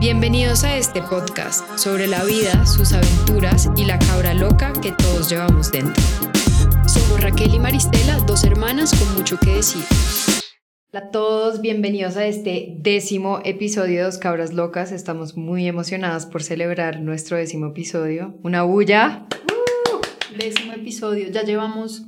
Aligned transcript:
Bienvenidos 0.00 0.62
a 0.62 0.76
este 0.76 1.02
podcast 1.02 1.76
sobre 1.76 2.06
la 2.06 2.22
vida, 2.22 2.64
sus 2.66 2.92
aventuras 2.92 3.68
y 3.76 3.84
la 3.84 3.98
cabra 3.98 4.32
loca 4.32 4.72
que 4.80 4.92
todos 4.92 5.28
llevamos 5.28 5.72
dentro. 5.72 6.00
Somos 6.86 7.20
Raquel 7.20 7.52
y 7.54 7.58
Maristela, 7.58 8.16
dos 8.20 8.44
hermanas 8.44 8.94
con 8.96 9.12
mucho 9.16 9.40
que 9.40 9.56
decir. 9.56 9.82
Hola 10.92 11.06
a 11.06 11.10
todos, 11.10 11.60
bienvenidos 11.60 12.16
a 12.16 12.26
este 12.26 12.76
décimo 12.78 13.40
episodio 13.44 13.98
de 13.98 14.04
Dos 14.04 14.18
Cabras 14.18 14.52
Locas. 14.52 14.92
Estamos 14.92 15.36
muy 15.36 15.66
emocionadas 15.66 16.26
por 16.26 16.44
celebrar 16.44 17.00
nuestro 17.00 17.36
décimo 17.36 17.66
episodio. 17.66 18.38
Una 18.44 18.62
bulla. 18.62 19.26
Uh, 19.32 20.36
décimo 20.36 20.74
episodio. 20.74 21.28
Ya 21.32 21.42
llevamos 21.42 22.07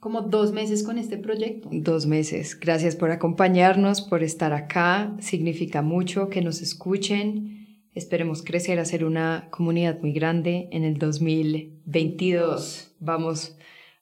como 0.00 0.22
dos 0.22 0.52
meses 0.52 0.82
con 0.82 0.98
este 0.98 1.18
proyecto. 1.18 1.68
Dos 1.70 2.06
meses. 2.06 2.58
Gracias 2.58 2.96
por 2.96 3.10
acompañarnos, 3.10 4.00
por 4.00 4.22
estar 4.22 4.54
acá. 4.54 5.14
Significa 5.20 5.82
mucho 5.82 6.30
que 6.30 6.40
nos 6.40 6.62
escuchen. 6.62 7.84
Esperemos 7.94 8.42
crecer 8.42 8.80
a 8.80 8.86
ser 8.86 9.04
una 9.04 9.48
comunidad 9.50 10.00
muy 10.00 10.12
grande 10.12 10.68
en 10.72 10.84
el 10.84 10.96
2022. 10.96 12.96
Vamos, 12.98 13.56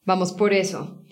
vamos 0.05 0.33
por 0.33 0.53
eso. 0.53 1.03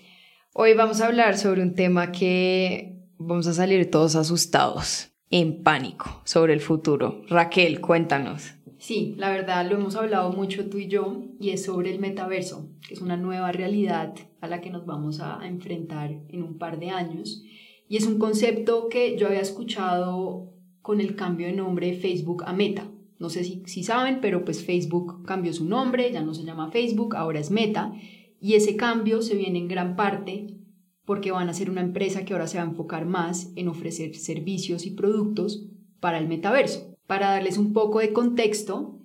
Hoy 0.53 0.73
vamos 0.73 1.01
a 1.01 1.07
hablar 1.07 1.37
sobre 1.37 1.61
un 1.61 1.75
tema 1.75 2.11
que 2.11 3.03
vamos 3.17 3.47
a 3.47 3.53
salir 3.53 3.91
todos 3.91 4.15
asustados, 4.15 5.11
en 5.29 5.63
pánico 5.63 6.21
sobre 6.23 6.53
el 6.53 6.61
futuro. 6.61 7.23
Raquel, 7.27 7.81
cuéntanos. 7.81 8.56
Sí, 8.77 9.15
la 9.17 9.31
verdad 9.31 9.67
lo 9.67 9.75
hemos 9.75 9.95
hablado 9.95 10.31
mucho 10.31 10.69
tú 10.69 10.77
y 10.77 10.87
yo 10.87 11.23
y 11.39 11.49
es 11.49 11.65
sobre 11.65 11.91
el 11.91 11.99
metaverso, 11.99 12.69
que 12.87 12.93
es 12.93 13.01
una 13.01 13.17
nueva 13.17 13.51
realidad 13.51 14.13
a 14.39 14.47
la 14.47 14.61
que 14.61 14.69
nos 14.69 14.85
vamos 14.85 15.19
a 15.19 15.39
enfrentar 15.47 16.11
en 16.29 16.43
un 16.43 16.57
par 16.57 16.79
de 16.79 16.91
años. 16.91 17.43
Y 17.89 17.97
es 17.97 18.05
un 18.05 18.19
concepto 18.19 18.87
que 18.89 19.17
yo 19.17 19.27
había 19.27 19.41
escuchado 19.41 20.53
con 20.81 21.01
el 21.01 21.15
cambio 21.15 21.47
de 21.47 21.53
nombre 21.53 21.87
de 21.87 21.97
Facebook 21.97 22.43
a 22.45 22.53
Meta. 22.53 22.87
No 23.17 23.29
sé 23.29 23.43
si, 23.43 23.63
si 23.65 23.83
saben, 23.83 24.19
pero 24.21 24.45
pues 24.45 24.63
Facebook 24.63 25.25
cambió 25.25 25.53
su 25.53 25.65
nombre, 25.65 26.11
ya 26.11 26.21
no 26.21 26.35
se 26.35 26.43
llama 26.43 26.69
Facebook, 26.69 27.15
ahora 27.15 27.39
es 27.39 27.49
Meta. 27.49 27.93
Y 28.39 28.53
ese 28.53 28.75
cambio 28.75 29.23
se 29.23 29.35
viene 29.35 29.57
en 29.57 29.67
gran 29.67 29.95
parte 29.95 30.47
porque 31.03 31.31
van 31.31 31.49
a 31.49 31.53
ser 31.53 31.71
una 31.71 31.81
empresa 31.81 32.25
que 32.25 32.33
ahora 32.33 32.47
se 32.47 32.57
va 32.57 32.63
a 32.65 32.67
enfocar 32.67 33.05
más 33.05 33.51
en 33.55 33.69
ofrecer 33.69 34.13
servicios 34.15 34.85
y 34.85 34.91
productos 34.91 35.65
para 35.99 36.19
el 36.19 36.27
metaverso. 36.27 36.96
Para 37.07 37.31
darles 37.31 37.57
un 37.57 37.73
poco 37.73 37.99
de 37.99 38.13
contexto, 38.13 38.99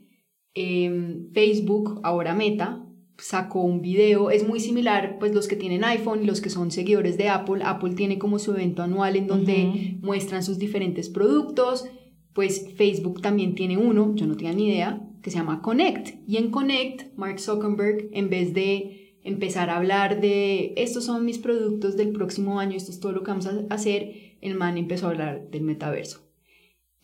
eh, 0.55 1.25
Facebook, 1.33 2.00
ahora 2.03 2.34
Meta, 2.34 2.86
sacó 3.19 3.62
un 3.62 3.81
video, 3.81 4.31
es 4.31 4.47
muy 4.47 4.61
similar, 4.61 5.19
pues 5.19 5.33
los 5.33 5.47
que 5.47 5.56
tienen 5.56 5.84
iPhone 5.84 6.25
y 6.25 6.27
los 6.27 6.41
que 6.41 6.50
son 6.50 6.70
seguidores 6.70 7.17
de 7.17 7.28
Apple, 7.28 7.62
Apple 7.64 7.94
tiene 7.94 8.19
como 8.19 8.39
su 8.39 8.53
evento 8.53 8.83
anual 8.83 9.17
en 9.17 9.27
donde 9.27 9.97
muestran 10.03 10.42
sus 10.42 10.59
diferentes 10.59 11.09
productos, 11.09 11.86
pues 12.33 12.72
Facebook 12.77 13.22
también 13.22 13.55
tiene 13.55 13.77
uno, 13.77 14.14
yo 14.16 14.27
no 14.27 14.37
tenía 14.37 14.53
ni 14.53 14.69
idea, 14.69 15.09
que 15.22 15.31
se 15.31 15.39
llama 15.39 15.62
Connect. 15.62 16.16
Y 16.27 16.37
en 16.39 16.50
Connect, 16.50 17.16
Mark 17.16 17.39
Zuckerberg, 17.39 18.09
en 18.12 18.28
vez 18.28 18.55
de 18.55 19.19
empezar 19.22 19.70
a 19.70 19.77
hablar 19.77 20.20
de 20.20 20.75
estos 20.77 21.05
son 21.05 21.25
mis 21.25 21.39
productos 21.39 21.97
del 21.97 22.11
próximo 22.11 22.59
año, 22.59 22.77
esto 22.77 22.91
es 22.91 22.98
todo 22.98 23.12
lo 23.12 23.22
que 23.22 23.31
vamos 23.31 23.47
a 23.47 23.66
hacer, 23.70 24.37
el 24.41 24.56
man 24.56 24.78
empezó 24.78 25.06
a 25.06 25.11
hablar 25.11 25.48
del 25.50 25.62
metaverso. 25.62 26.28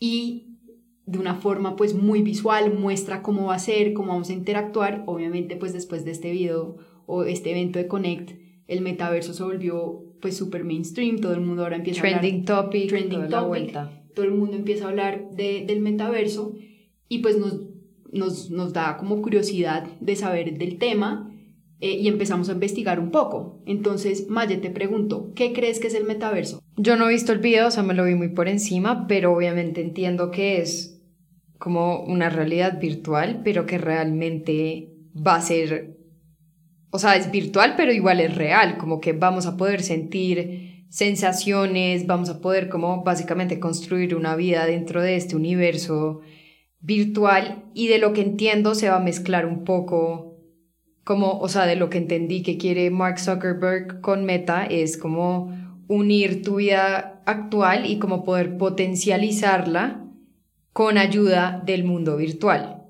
Y 0.00 0.57
de 1.08 1.18
una 1.18 1.36
forma 1.36 1.74
pues 1.74 1.94
muy 1.94 2.22
visual, 2.22 2.78
muestra 2.78 3.22
cómo 3.22 3.46
va 3.46 3.54
a 3.54 3.58
ser, 3.58 3.94
cómo 3.94 4.12
vamos 4.12 4.28
a 4.28 4.34
interactuar. 4.34 5.04
Obviamente 5.06 5.56
pues 5.56 5.72
después 5.72 6.04
de 6.04 6.10
este 6.10 6.30
video 6.30 6.76
o 7.06 7.24
este 7.24 7.50
evento 7.50 7.78
de 7.78 7.88
Connect, 7.88 8.32
el 8.66 8.82
metaverso 8.82 9.32
se 9.32 9.42
volvió 9.42 10.04
pues 10.20 10.36
súper 10.36 10.64
mainstream, 10.64 11.18
todo 11.18 11.32
el 11.32 11.40
mundo 11.40 11.62
ahora 11.62 11.76
empieza 11.76 12.02
trending 12.02 12.44
a 12.46 12.52
hablar... 12.52 12.64
Topic, 12.64 12.88
trending 12.88 13.28
topic. 13.28 13.48
vuelta. 13.48 14.04
Todo 14.14 14.26
el 14.26 14.32
mundo 14.32 14.56
empieza 14.56 14.84
a 14.84 14.88
hablar 14.88 15.30
de, 15.30 15.64
del 15.66 15.80
metaverso 15.80 16.54
y 17.08 17.18
pues 17.18 17.38
nos, 17.38 17.62
nos, 18.12 18.50
nos 18.50 18.74
da 18.74 18.98
como 18.98 19.22
curiosidad 19.22 19.86
de 20.00 20.14
saber 20.14 20.58
del 20.58 20.76
tema 20.76 21.32
eh, 21.80 21.92
y 21.92 22.08
empezamos 22.08 22.50
a 22.50 22.52
investigar 22.52 23.00
un 23.00 23.10
poco. 23.10 23.62
Entonces, 23.64 24.28
Maya, 24.28 24.60
te 24.60 24.70
pregunto, 24.70 25.32
¿qué 25.34 25.54
crees 25.54 25.80
que 25.80 25.86
es 25.86 25.94
el 25.94 26.04
metaverso? 26.04 26.60
Yo 26.76 26.96
no 26.96 27.08
he 27.08 27.12
visto 27.12 27.32
el 27.32 27.38
video, 27.38 27.68
o 27.68 27.70
sea, 27.70 27.82
me 27.82 27.94
lo 27.94 28.04
vi 28.04 28.14
muy 28.14 28.28
por 28.28 28.48
encima, 28.48 29.06
pero 29.06 29.32
obviamente 29.32 29.80
entiendo 29.80 30.30
que 30.30 30.60
es 30.60 30.97
como 31.58 32.02
una 32.04 32.30
realidad 32.30 32.80
virtual, 32.80 33.40
pero 33.44 33.66
que 33.66 33.78
realmente 33.78 34.94
va 35.14 35.34
a 35.34 35.42
ser, 35.42 35.98
o 36.90 36.98
sea, 36.98 37.16
es 37.16 37.30
virtual, 37.30 37.74
pero 37.76 37.92
igual 37.92 38.20
es 38.20 38.36
real, 38.36 38.78
como 38.78 39.00
que 39.00 39.12
vamos 39.12 39.46
a 39.46 39.56
poder 39.56 39.82
sentir 39.82 40.86
sensaciones, 40.88 42.06
vamos 42.06 42.30
a 42.30 42.40
poder 42.40 42.68
como 42.68 43.02
básicamente 43.02 43.60
construir 43.60 44.14
una 44.14 44.36
vida 44.36 44.64
dentro 44.66 45.02
de 45.02 45.16
este 45.16 45.36
universo 45.36 46.20
virtual 46.80 47.64
y 47.74 47.88
de 47.88 47.98
lo 47.98 48.12
que 48.12 48.22
entiendo 48.22 48.74
se 48.74 48.88
va 48.88 48.96
a 48.96 49.00
mezclar 49.00 49.44
un 49.46 49.64
poco 49.64 50.36
como, 51.04 51.38
o 51.38 51.48
sea, 51.48 51.66
de 51.66 51.76
lo 51.76 51.88
que 51.90 51.98
entendí 51.98 52.42
que 52.42 52.58
quiere 52.58 52.90
Mark 52.90 53.18
Zuckerberg 53.18 54.00
con 54.00 54.24
Meta 54.24 54.64
es 54.64 54.98
como 54.98 55.50
unir 55.88 56.42
tu 56.42 56.56
vida 56.56 57.22
actual 57.24 57.86
y 57.86 57.98
como 57.98 58.24
poder 58.24 58.58
potencializarla 58.58 60.07
con 60.78 60.96
ayuda 60.96 61.60
del 61.66 61.82
mundo 61.82 62.16
virtual. 62.16 62.84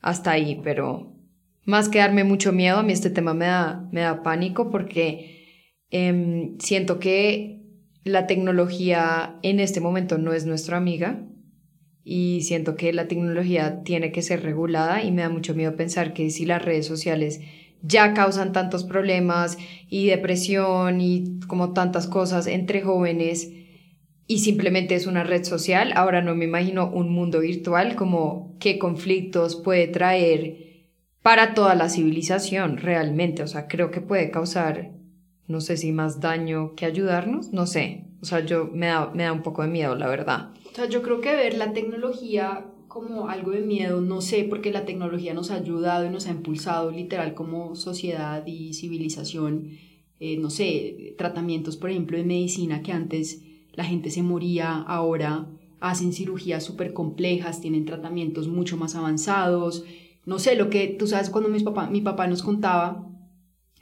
Hasta 0.00 0.30
ahí, 0.30 0.62
pero 0.64 1.12
más 1.66 1.90
que 1.90 1.98
darme 1.98 2.24
mucho 2.24 2.54
miedo, 2.54 2.78
a 2.78 2.82
mí 2.82 2.94
este 2.94 3.10
tema 3.10 3.34
me 3.34 3.44
da, 3.44 3.86
me 3.92 4.00
da 4.00 4.22
pánico 4.22 4.70
porque 4.70 5.76
em, 5.90 6.56
siento 6.58 6.98
que 6.98 7.66
la 8.02 8.26
tecnología 8.26 9.38
en 9.42 9.60
este 9.60 9.78
momento 9.78 10.16
no 10.16 10.32
es 10.32 10.46
nuestra 10.46 10.78
amiga 10.78 11.22
y 12.02 12.40
siento 12.44 12.76
que 12.76 12.94
la 12.94 13.08
tecnología 13.08 13.82
tiene 13.82 14.10
que 14.10 14.22
ser 14.22 14.42
regulada 14.42 15.02
y 15.02 15.12
me 15.12 15.20
da 15.20 15.28
mucho 15.28 15.54
miedo 15.54 15.76
pensar 15.76 16.14
que 16.14 16.30
si 16.30 16.46
las 16.46 16.64
redes 16.64 16.86
sociales 16.86 17.42
ya 17.82 18.14
causan 18.14 18.52
tantos 18.52 18.84
problemas 18.84 19.58
y 19.90 20.06
depresión 20.06 21.02
y 21.02 21.40
como 21.46 21.74
tantas 21.74 22.06
cosas 22.06 22.46
entre 22.46 22.80
jóvenes, 22.80 23.52
y 24.30 24.40
simplemente 24.40 24.94
es 24.94 25.06
una 25.06 25.24
red 25.24 25.42
social. 25.42 25.92
Ahora 25.96 26.20
no 26.20 26.36
me 26.36 26.44
imagino 26.44 26.88
un 26.88 27.10
mundo 27.10 27.40
virtual 27.40 27.96
como 27.96 28.54
qué 28.60 28.78
conflictos 28.78 29.56
puede 29.56 29.88
traer 29.88 30.84
para 31.22 31.54
toda 31.54 31.74
la 31.74 31.88
civilización 31.88 32.76
realmente. 32.76 33.42
O 33.42 33.46
sea, 33.46 33.66
creo 33.66 33.90
que 33.90 34.02
puede 34.02 34.30
causar, 34.30 34.92
no 35.46 35.62
sé 35.62 35.78
si 35.78 35.92
más 35.92 36.20
daño 36.20 36.74
que 36.74 36.84
ayudarnos, 36.84 37.54
no 37.54 37.66
sé. 37.66 38.04
O 38.20 38.26
sea, 38.26 38.44
yo 38.44 38.68
me 38.70 38.86
da, 38.88 39.10
me 39.14 39.22
da 39.22 39.32
un 39.32 39.42
poco 39.42 39.62
de 39.62 39.68
miedo, 39.68 39.96
la 39.96 40.08
verdad. 40.08 40.50
O 40.70 40.74
sea, 40.74 40.84
yo 40.86 41.00
creo 41.00 41.22
que 41.22 41.34
ver 41.34 41.56
la 41.56 41.72
tecnología 41.72 42.66
como 42.86 43.30
algo 43.30 43.52
de 43.52 43.62
miedo, 43.62 44.02
no 44.02 44.20
sé, 44.20 44.44
porque 44.44 44.72
la 44.72 44.84
tecnología 44.84 45.32
nos 45.32 45.50
ha 45.50 45.54
ayudado 45.54 46.04
y 46.04 46.10
nos 46.10 46.26
ha 46.26 46.32
impulsado 46.32 46.90
literal 46.90 47.32
como 47.32 47.74
sociedad 47.76 48.46
y 48.46 48.74
civilización. 48.74 49.70
Eh, 50.20 50.36
no 50.36 50.50
sé, 50.50 51.14
tratamientos, 51.16 51.78
por 51.78 51.90
ejemplo, 51.90 52.18
de 52.18 52.24
medicina 52.24 52.82
que 52.82 52.92
antes 52.92 53.42
la 53.78 53.84
gente 53.84 54.10
se 54.10 54.24
moría, 54.24 54.72
ahora 54.72 55.46
hacen 55.78 56.12
cirugías 56.12 56.64
súper 56.64 56.92
complejas, 56.92 57.60
tienen 57.60 57.84
tratamientos 57.84 58.48
mucho 58.48 58.76
más 58.76 58.96
avanzados. 58.96 59.84
No 60.26 60.40
sé, 60.40 60.56
lo 60.56 60.68
que 60.68 60.88
tú 60.88 61.06
sabes 61.06 61.30
cuando 61.30 61.48
mi 61.48 61.60
papá, 61.60 61.88
mi 61.88 62.00
papá 62.00 62.26
nos 62.26 62.42
contaba 62.42 63.06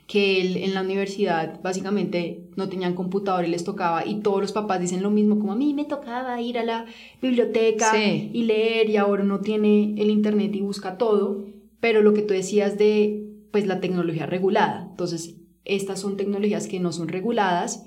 que 0.07 0.43
él 0.43 0.59
en 0.59 0.75
la 0.75 0.83
universidad 0.83 1.63
básicamente 1.63 2.47
no 2.57 2.69
tenían 2.69 2.93
computador 2.93 3.47
y 3.47 3.49
les 3.49 3.65
tocaba 3.65 4.05
y 4.05 4.21
todos 4.21 4.43
los 4.43 4.53
papás 4.53 4.83
dicen 4.83 5.03
lo 5.03 5.11
mismo 5.11 5.39
como 5.39 5.53
a 5.53 5.57
mí 5.57 5.73
me 5.73 5.87
tocaba 5.87 6.43
ir 6.43 6.59
a 6.59 6.65
la 6.65 6.85
biblioteca 7.23 7.97
y 7.97 8.43
leer 8.43 8.91
y 8.91 8.99
ahora 8.99 9.25
no 9.25 9.41
tiene 9.41 9.95
el 9.97 10.11
internet 10.11 10.55
y 10.55 10.61
busca 10.61 10.99
todo, 10.99 11.47
pero 11.81 12.03
lo 12.03 12.13
que 12.13 12.21
tú 12.21 12.35
decías 12.35 12.77
de 12.77 13.31
pues 13.51 13.67
la 13.67 13.81
tecnología 13.81 14.27
regulada, 14.27 14.89
entonces 14.91 15.37
estas 15.65 16.01
son 16.01 16.19
tecnologías 16.19 16.69
que 16.69 16.81
no 16.81 16.93
son 16.93 17.09
reguladas 17.09 17.87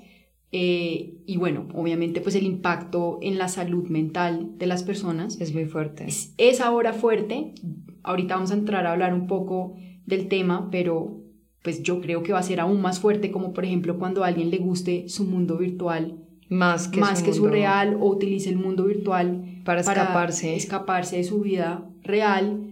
eh, 0.52 1.14
y 1.26 1.36
bueno, 1.36 1.68
obviamente 1.74 2.20
pues 2.20 2.34
el 2.34 2.44
impacto 2.44 3.18
en 3.22 3.38
la 3.38 3.48
salud 3.48 3.88
mental 3.88 4.58
de 4.58 4.66
las 4.66 4.82
personas 4.82 5.40
es 5.40 5.54
muy 5.54 5.66
fuerte. 5.66 6.06
Es, 6.38 6.60
ahora 6.60 6.92
fuerte. 6.92 7.54
Ahorita 8.02 8.34
vamos 8.34 8.50
a 8.50 8.54
entrar 8.54 8.86
a 8.86 8.92
hablar 8.92 9.14
un 9.14 9.26
poco 9.26 9.76
del 10.06 10.28
tema, 10.28 10.68
pero 10.70 11.20
pues 11.62 11.82
yo 11.82 12.00
creo 12.00 12.22
que 12.22 12.32
va 12.32 12.40
a 12.40 12.42
ser 12.42 12.58
aún 12.58 12.80
más 12.80 13.00
fuerte 13.00 13.30
como 13.30 13.52
por 13.52 13.64
ejemplo 13.64 13.98
cuando 13.98 14.24
a 14.24 14.28
alguien 14.28 14.50
le 14.50 14.56
guste 14.56 15.08
su 15.10 15.24
mundo 15.24 15.58
virtual 15.58 16.16
más 16.48 16.88
que, 16.88 17.00
más 17.00 17.18
su, 17.18 17.24
que 17.26 17.30
mundo... 17.32 17.46
su 17.46 17.52
real 17.52 17.98
o 18.00 18.08
utilice 18.08 18.48
el 18.48 18.56
mundo 18.56 18.86
virtual 18.86 19.60
para 19.64 19.82
escaparse, 19.82 20.46
para 20.46 20.56
escaparse 20.56 21.16
de 21.18 21.24
su 21.24 21.40
vida 21.40 21.86
real. 22.02 22.66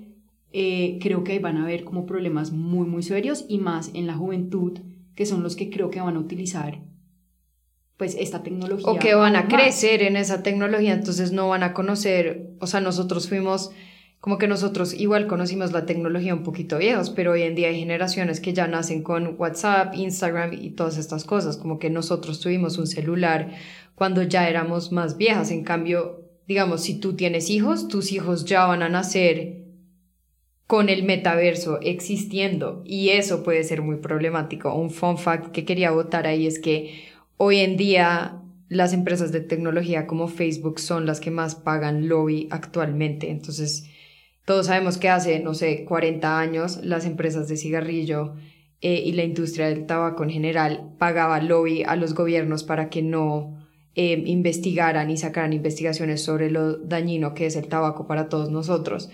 Eh, 0.54 0.98
creo 1.02 1.22
que 1.22 1.38
van 1.38 1.58
a 1.58 1.64
haber 1.64 1.84
como 1.84 2.06
problemas 2.06 2.50
muy 2.50 2.88
muy 2.88 3.02
serios 3.02 3.44
y 3.48 3.58
más 3.58 3.90
en 3.92 4.06
la 4.06 4.14
juventud 4.14 4.78
que 5.14 5.26
son 5.26 5.42
los 5.42 5.54
que 5.54 5.68
creo 5.68 5.90
que 5.90 6.00
van 6.00 6.16
a 6.16 6.20
utilizar 6.20 6.80
pues 7.98 8.16
esta 8.18 8.42
tecnología. 8.42 8.86
O 8.90 8.98
que 8.98 9.14
van 9.14 9.36
a 9.36 9.48
crecer 9.48 10.02
en 10.02 10.16
esa 10.16 10.42
tecnología, 10.42 10.94
entonces 10.94 11.32
no 11.32 11.48
van 11.48 11.62
a 11.62 11.74
conocer, 11.74 12.52
o 12.60 12.66
sea, 12.66 12.80
nosotros 12.80 13.28
fuimos, 13.28 13.70
como 14.20 14.38
que 14.38 14.48
nosotros 14.48 14.94
igual 14.94 15.26
conocimos 15.26 15.72
la 15.72 15.84
tecnología 15.84 16.34
un 16.34 16.44
poquito 16.44 16.78
viejos, 16.78 17.10
pero 17.10 17.32
hoy 17.32 17.42
en 17.42 17.54
día 17.54 17.68
hay 17.68 17.78
generaciones 17.78 18.40
que 18.40 18.54
ya 18.54 18.66
nacen 18.66 19.02
con 19.02 19.36
WhatsApp, 19.38 19.94
Instagram 19.94 20.54
y 20.54 20.70
todas 20.70 20.96
estas 20.96 21.24
cosas, 21.24 21.58
como 21.58 21.78
que 21.78 21.90
nosotros 21.90 22.40
tuvimos 22.40 22.78
un 22.78 22.86
celular 22.86 23.50
cuando 23.94 24.22
ya 24.22 24.48
éramos 24.48 24.92
más 24.92 25.18
viejas, 25.18 25.50
en 25.50 25.64
cambio 25.64 26.28
digamos, 26.48 26.80
si 26.80 26.98
tú 26.98 27.14
tienes 27.14 27.50
hijos, 27.50 27.88
tus 27.88 28.10
hijos 28.10 28.46
ya 28.46 28.64
van 28.64 28.82
a 28.82 28.88
nacer 28.88 29.66
con 30.66 30.88
el 30.88 31.02
metaverso 31.02 31.78
existiendo 31.82 32.82
y 32.86 33.10
eso 33.10 33.42
puede 33.42 33.62
ser 33.64 33.82
muy 33.82 33.96
problemático. 33.96 34.74
Un 34.74 34.90
fun 34.90 35.18
fact 35.18 35.52
que 35.52 35.66
quería 35.66 35.90
votar 35.90 36.26
ahí 36.26 36.46
es 36.46 36.58
que 36.58 37.04
hoy 37.38 37.60
en 37.60 37.76
día 37.76 38.42
las 38.68 38.92
empresas 38.92 39.32
de 39.32 39.40
tecnología 39.40 40.06
como 40.06 40.28
Facebook 40.28 40.78
son 40.78 41.06
las 41.06 41.20
que 41.20 41.30
más 41.30 41.54
pagan 41.54 42.08
lobby 42.08 42.48
actualmente. 42.50 43.30
Entonces, 43.30 43.88
todos 44.44 44.66
sabemos 44.66 44.98
que 44.98 45.08
hace, 45.08 45.40
no 45.40 45.54
sé, 45.54 45.84
40 45.84 46.38
años 46.38 46.80
las 46.82 47.06
empresas 47.06 47.48
de 47.48 47.56
cigarrillo 47.56 48.34
eh, 48.80 49.02
y 49.04 49.12
la 49.12 49.24
industria 49.24 49.68
del 49.68 49.86
tabaco 49.86 50.22
en 50.22 50.30
general 50.30 50.92
pagaba 50.98 51.40
lobby 51.40 51.82
a 51.82 51.96
los 51.96 52.14
gobiernos 52.14 52.62
para 52.62 52.90
que 52.90 53.02
no 53.02 53.58
eh, 53.94 54.22
investigaran 54.26 55.10
y 55.10 55.16
sacaran 55.16 55.52
investigaciones 55.52 56.22
sobre 56.22 56.50
lo 56.50 56.76
dañino 56.76 57.34
que 57.34 57.46
es 57.46 57.56
el 57.56 57.68
tabaco 57.68 58.06
para 58.06 58.28
todos 58.28 58.50
nosotros. 58.50 59.08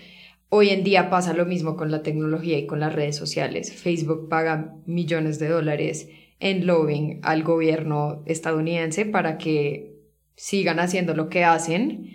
Hoy 0.49 0.69
en 0.69 0.83
día 0.83 1.09
pasa 1.09 1.33
lo 1.33 1.45
mismo 1.45 1.75
con 1.75 1.91
la 1.91 2.03
tecnología 2.03 2.57
y 2.57 2.67
con 2.67 2.79
las 2.79 2.93
redes 2.93 3.15
sociales. 3.15 3.73
Facebook 3.73 4.29
paga 4.29 4.75
millones 4.85 5.39
de 5.39 5.49
dólares 5.49 6.09
en 6.45 6.67
lobbying 6.67 7.21
al 7.23 7.41
gobierno 7.41 8.21
estadounidense 8.27 9.07
para 9.07 9.39
que 9.39 9.95
sigan 10.35 10.79
haciendo 10.79 11.15
lo 11.15 11.27
que 11.27 11.43
hacen. 11.43 12.11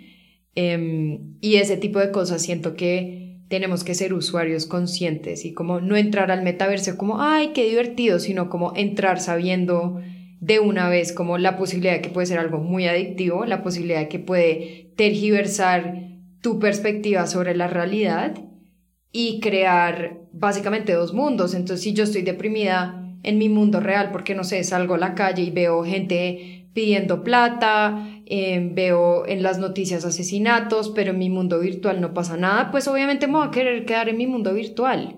Em, 0.55 1.35
y 1.41 1.55
ese 1.55 1.75
tipo 1.75 1.99
de 1.99 2.11
cosas 2.11 2.41
siento 2.41 2.77
que 2.77 3.41
tenemos 3.49 3.83
que 3.83 3.93
ser 3.93 4.13
usuarios 4.13 4.65
conscientes 4.65 5.43
y 5.43 5.51
como 5.51 5.81
no 5.81 5.97
entrar 5.97 6.31
al 6.31 6.43
metaverso 6.43 6.97
como, 6.97 7.21
ay, 7.21 7.51
qué 7.53 7.67
divertido, 7.67 8.19
sino 8.19 8.49
como 8.49 8.71
entrar 8.77 9.19
sabiendo 9.19 9.99
de 10.39 10.61
una 10.61 10.87
vez 10.87 11.11
como 11.11 11.37
la 11.37 11.57
posibilidad 11.57 11.95
de 11.95 12.01
que 12.01 12.09
puede 12.09 12.27
ser 12.27 12.39
algo 12.39 12.59
muy 12.59 12.87
adictivo, 12.87 13.43
la 13.45 13.61
posibilidad 13.61 13.99
de 13.99 14.07
que 14.07 14.19
puede 14.19 14.93
tergiversar 14.95 16.07
tu 16.41 16.57
perspectiva 16.57 17.27
sobre 17.27 17.53
la 17.53 17.67
realidad 17.67 18.35
y 19.11 19.41
crear 19.41 20.21
básicamente 20.31 20.93
dos 20.93 21.13
mundos. 21.13 21.53
Entonces, 21.53 21.83
si 21.83 21.91
yo 21.91 22.05
estoy 22.05 22.21
deprimida 22.21 23.00
en 23.23 23.37
mi 23.37 23.49
mundo 23.49 23.79
real, 23.79 24.11
porque 24.11 24.35
no 24.35 24.43
sé, 24.43 24.63
salgo 24.63 24.95
a 24.95 24.97
la 24.97 25.15
calle 25.15 25.43
y 25.43 25.51
veo 25.51 25.83
gente 25.83 26.67
pidiendo 26.73 27.23
plata, 27.23 28.07
em, 28.25 28.73
veo 28.73 29.25
en 29.27 29.43
las 29.43 29.59
noticias 29.59 30.05
asesinatos, 30.05 30.89
pero 30.89 31.11
en 31.11 31.19
mi 31.19 31.29
mundo 31.29 31.59
virtual 31.59 31.99
no 32.01 32.13
pasa 32.13 32.37
nada, 32.37 32.71
pues 32.71 32.87
obviamente 32.87 33.27
me 33.27 33.33
voy 33.33 33.47
a 33.47 33.51
querer 33.51 33.85
quedar 33.85 34.09
en 34.09 34.17
mi 34.17 34.27
mundo 34.27 34.53
virtual. 34.53 35.17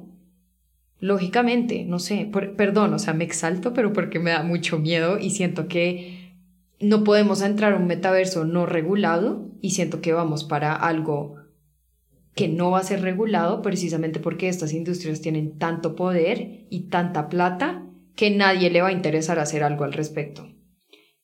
Lógicamente, 1.00 1.84
no 1.86 2.00
sé, 2.00 2.30
perdón, 2.58 2.94
o 2.94 3.00
sea, 3.00 3.14
me 3.14 3.26
exalto, 3.26 3.74
pero 3.74 3.94
porque 3.94 4.20
me 4.20 4.32
da 4.32 4.44
mucho 4.44 4.80
miedo 4.80 5.20
y 5.20 5.32
siento 5.32 5.68
que 5.68 6.34
no 6.80 7.04
podemos 7.04 7.42
entrar 7.42 7.74
a 7.74 7.78
un 7.78 7.88
metaverso 7.88 8.46
no 8.46 8.66
regulado 8.66 9.50
y 9.62 9.72
siento 9.72 10.02
que 10.02 10.14
vamos 10.14 10.44
para 10.44 10.74
algo 10.74 11.36
que 12.36 12.48
no 12.48 12.72
va 12.72 12.80
a 12.80 12.84
ser 12.84 13.02
regulado 13.02 13.62
precisamente 13.62 14.20
porque 14.20 14.50
estas 14.50 14.74
industrias 14.74 15.22
tienen 15.22 15.60
tanto 15.60 15.96
poder 15.96 16.66
y 16.70 16.90
tanta 16.90 17.30
plata 17.30 17.86
que 18.16 18.30
nadie 18.30 18.70
le 18.70 18.82
va 18.82 18.90
a 18.90 18.94
interesar 18.94 19.40
hacer 19.40 19.64
algo 19.64 19.84
al 19.84 19.94
respecto. 19.94 20.48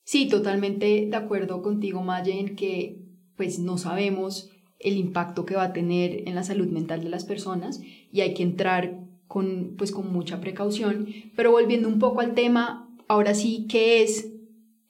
Sí, 0.03 0.27
totalmente 0.27 1.07
de 1.07 1.15
acuerdo 1.15 1.61
contigo, 1.61 2.01
Maye, 2.01 2.39
en 2.39 2.55
que 2.55 3.05
pues 3.35 3.59
no 3.59 3.77
sabemos 3.77 4.49
el 4.79 4.97
impacto 4.97 5.45
que 5.45 5.55
va 5.55 5.63
a 5.63 5.73
tener 5.73 6.27
en 6.27 6.35
la 6.35 6.43
salud 6.43 6.67
mental 6.67 7.03
de 7.03 7.09
las 7.09 7.25
personas 7.25 7.81
y 8.11 8.21
hay 8.21 8.33
que 8.33 8.43
entrar 8.43 8.99
con, 9.27 9.75
pues, 9.77 9.91
con 9.91 10.11
mucha 10.11 10.41
precaución. 10.41 11.07
Pero 11.35 11.51
volviendo 11.51 11.87
un 11.87 11.99
poco 11.99 12.21
al 12.21 12.33
tema, 12.33 12.89
ahora 13.07 13.33
sí, 13.35 13.67
¿qué 13.69 14.01
es 14.01 14.33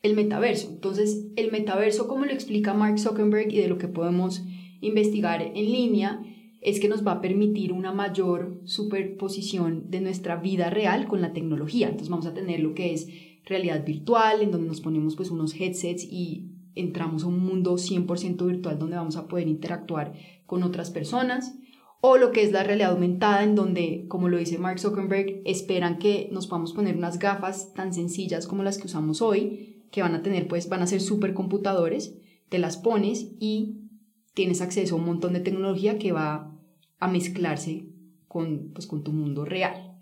el 0.02 0.16
metaverso? 0.16 0.70
Entonces, 0.70 1.28
el 1.36 1.52
metaverso, 1.52 2.08
como 2.08 2.26
lo 2.26 2.32
explica 2.32 2.74
Mark 2.74 3.00
Zuckerberg 3.00 3.52
y 3.52 3.58
de 3.58 3.68
lo 3.68 3.78
que 3.78 3.88
podemos 3.88 4.44
investigar 4.80 5.42
en 5.42 5.54
línea, 5.54 6.22
es 6.62 6.80
que 6.80 6.90
nos 6.90 7.06
va 7.06 7.14
a 7.14 7.22
permitir 7.22 7.72
una 7.72 7.94
mayor 7.94 8.60
superposición 8.66 9.90
de 9.90 10.02
nuestra 10.02 10.36
vida 10.36 10.70
real 10.70 11.08
con 11.08 11.22
la 11.22 11.34
tecnología. 11.34 11.88
Entonces 11.88 12.10
vamos 12.10 12.26
a 12.26 12.34
tener 12.34 12.60
lo 12.60 12.74
que 12.74 12.94
es 12.94 13.08
realidad 13.46 13.86
virtual, 13.86 14.42
en 14.42 14.52
donde 14.52 14.68
nos 14.68 14.82
ponemos 14.82 15.16
pues 15.16 15.32
unos 15.32 15.54
headsets 15.60 16.04
y 16.04 16.52
entramos 16.76 17.24
a 17.24 17.28
un 17.28 17.40
mundo 17.40 17.76
100% 17.76 18.46
virtual 18.46 18.78
donde 18.78 18.98
vamos 18.98 19.16
a 19.16 19.28
poder 19.28 19.48
interactuar 19.48 20.14
con 20.46 20.64
otras 20.64 20.92
personas. 20.92 21.56
O 22.02 22.18
lo 22.18 22.32
que 22.32 22.44
es 22.44 22.54
la 22.54 22.64
realidad 22.64 22.92
aumentada, 22.92 23.44
en 23.44 23.56
donde, 23.56 24.06
como 24.08 24.30
lo 24.30 24.38
dice 24.38 24.58
Mark 24.58 24.80
Zuckerberg, 24.80 25.42
esperan 25.44 26.00
que 26.00 26.30
nos 26.32 26.48
podamos 26.48 26.72
poner 26.72 26.96
unas 26.96 27.20
gafas 27.20 27.74
tan 27.74 27.94
sencillas 27.94 28.48
como 28.48 28.64
las 28.64 28.78
que 28.78 28.88
usamos 28.88 29.22
hoy, 29.22 29.84
que 29.92 30.02
van 30.02 30.16
a 30.16 30.24
tener, 30.24 30.48
pues, 30.48 30.70
van 30.70 30.82
a 30.82 30.88
ser 30.88 31.02
supercomputadores, 31.02 32.16
te 32.48 32.58
las 32.58 32.78
pones 32.78 33.34
y 33.42 33.89
tienes 34.34 34.62
acceso 34.62 34.96
a 34.96 34.98
un 35.00 35.06
montón 35.06 35.34
de 35.34 35.40
tecnología 35.40 35.98
que 35.98 36.12
va 36.12 36.56
a 37.00 37.08
mezclarse 37.08 37.86
con, 38.28 38.72
pues, 38.74 38.88
con 38.88 39.04
tu 39.04 39.12
mundo 39.12 39.46
real. 39.46 39.98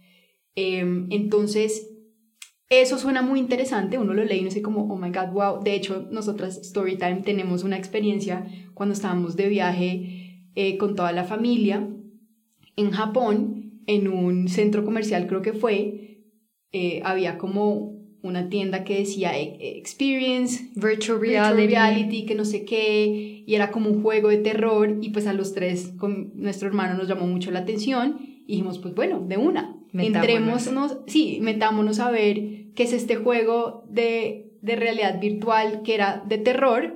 Em, 0.55 1.07
entonces, 1.11 1.89
eso 2.69 2.97
suena 2.97 3.21
muy 3.21 3.39
interesante, 3.39 3.97
uno 3.97 4.13
lo 4.13 4.23
lee 4.23 4.35
y 4.35 4.39
uno 4.39 4.49
dice 4.49 4.61
como, 4.61 4.91
oh 4.93 4.97
my 4.97 5.09
god, 5.09 5.31
wow. 5.31 5.63
De 5.63 5.73
hecho, 5.73 6.07
nosotras, 6.11 6.59
Storytime, 6.63 7.21
tenemos 7.23 7.63
una 7.63 7.77
experiencia 7.77 8.45
cuando 8.73 8.93
estábamos 8.93 9.35
de 9.35 9.47
viaje 9.47 10.43
eh, 10.55 10.77
con 10.77 10.95
toda 10.95 11.11
la 11.11 11.23
familia 11.23 11.87
en 12.77 12.91
Japón, 12.91 13.81
en 13.87 14.07
un 14.07 14.47
centro 14.47 14.85
comercial 14.85 15.27
creo 15.27 15.41
que 15.41 15.53
fue, 15.53 16.23
eh, 16.71 17.01
había 17.03 17.37
como 17.37 17.96
una 18.27 18.49
tienda 18.49 18.83
que 18.83 18.99
decía 18.99 19.37
e, 19.37 19.77
Experience, 19.77 20.69
Virtual 20.75 21.19
reality. 21.19 22.25
que 22.25 22.35
no 22.35 22.45
sé 22.45 22.65
qué, 22.65 23.43
y 23.45 23.55
era 23.55 23.71
como 23.71 23.89
un 23.89 24.03
juego 24.03 24.29
de 24.29 24.37
terror, 24.37 24.97
y 25.01 25.09
pues 25.09 25.27
a 25.27 25.33
los 25.33 25.53
tres, 25.53 25.93
con 25.97 26.31
nuestro 26.35 26.67
hermano 26.67 26.95
nos 26.95 27.07
llamó 27.07 27.27
mucho 27.27 27.51
la 27.51 27.59
atención, 27.59 28.17
y 28.45 28.53
dijimos, 28.53 28.79
pues 28.79 28.93
bueno, 28.95 29.19
de 29.19 29.37
una, 29.37 29.75
entrémonos, 29.93 30.99
sí, 31.07 31.39
metámonos 31.41 31.99
a 31.99 32.11
ver 32.11 32.73
qué 32.75 32.83
es 32.83 32.93
este 32.93 33.15
juego 33.15 33.85
de, 33.89 34.53
de 34.61 34.75
realidad 34.75 35.19
virtual 35.19 35.81
que 35.83 35.95
era 35.95 36.23
de 36.27 36.37
terror, 36.37 36.93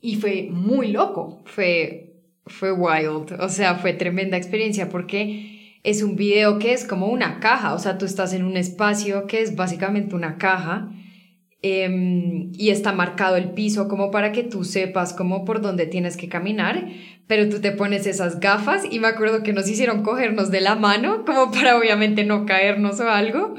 y 0.00 0.16
fue 0.16 0.48
muy 0.50 0.88
loco. 0.88 1.42
Fue, 1.44 2.22
fue 2.46 2.72
wild, 2.72 3.32
o 3.38 3.48
sea, 3.48 3.74
fue 3.76 3.92
tremenda 3.92 4.36
experiencia, 4.36 4.88
porque 4.88 5.59
es 5.82 6.02
un 6.02 6.16
video 6.16 6.58
que 6.58 6.72
es 6.72 6.84
como 6.84 7.06
una 7.06 7.40
caja, 7.40 7.74
o 7.74 7.78
sea, 7.78 7.96
tú 7.98 8.04
estás 8.04 8.32
en 8.32 8.44
un 8.44 8.56
espacio 8.56 9.26
que 9.26 9.40
es 9.40 9.56
básicamente 9.56 10.14
una 10.14 10.36
caja 10.36 10.90
em, 11.62 12.52
y 12.54 12.70
está 12.70 12.92
marcado 12.92 13.36
el 13.36 13.50
piso 13.50 13.88
como 13.88 14.10
para 14.10 14.32
que 14.32 14.42
tú 14.42 14.64
sepas 14.64 15.14
cómo 15.14 15.44
por 15.44 15.62
dónde 15.62 15.86
tienes 15.86 16.16
que 16.16 16.28
caminar, 16.28 16.88
pero 17.26 17.48
tú 17.48 17.60
te 17.60 17.72
pones 17.72 18.06
esas 18.06 18.40
gafas 18.40 18.82
y 18.90 18.98
me 18.98 19.08
acuerdo 19.08 19.42
que 19.42 19.52
nos 19.52 19.68
hicieron 19.68 20.02
cogernos 20.02 20.50
de 20.50 20.60
la 20.60 20.74
mano 20.74 21.24
como 21.24 21.50
para 21.50 21.78
obviamente 21.78 22.24
no 22.24 22.44
caernos 22.44 23.00
o 23.00 23.08
algo, 23.08 23.54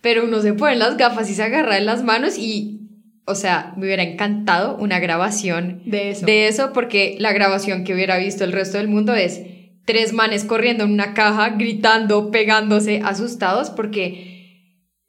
pero 0.00 0.24
uno 0.24 0.40
se 0.40 0.54
pone 0.54 0.76
las 0.76 0.96
gafas 0.96 1.30
y 1.30 1.34
se 1.34 1.42
agarra 1.42 1.74
de 1.74 1.82
las 1.82 2.02
manos 2.02 2.38
y 2.38 2.80
o 3.28 3.34
sea, 3.34 3.74
me 3.76 3.86
hubiera 3.86 4.04
encantado 4.04 4.76
una 4.76 5.00
grabación 5.00 5.82
de 5.84 6.10
eso. 6.10 6.24
de 6.24 6.46
eso 6.46 6.72
porque 6.72 7.16
la 7.18 7.32
grabación 7.32 7.82
que 7.82 7.92
hubiera 7.92 8.16
visto 8.18 8.44
el 8.44 8.52
resto 8.52 8.78
del 8.78 8.86
mundo 8.86 9.14
es 9.14 9.40
tres 9.86 10.12
manes 10.12 10.44
corriendo 10.44 10.84
en 10.84 10.92
una 10.92 11.14
caja, 11.14 11.50
gritando, 11.50 12.30
pegándose, 12.30 13.00
asustados, 13.02 13.70
porque 13.70 14.36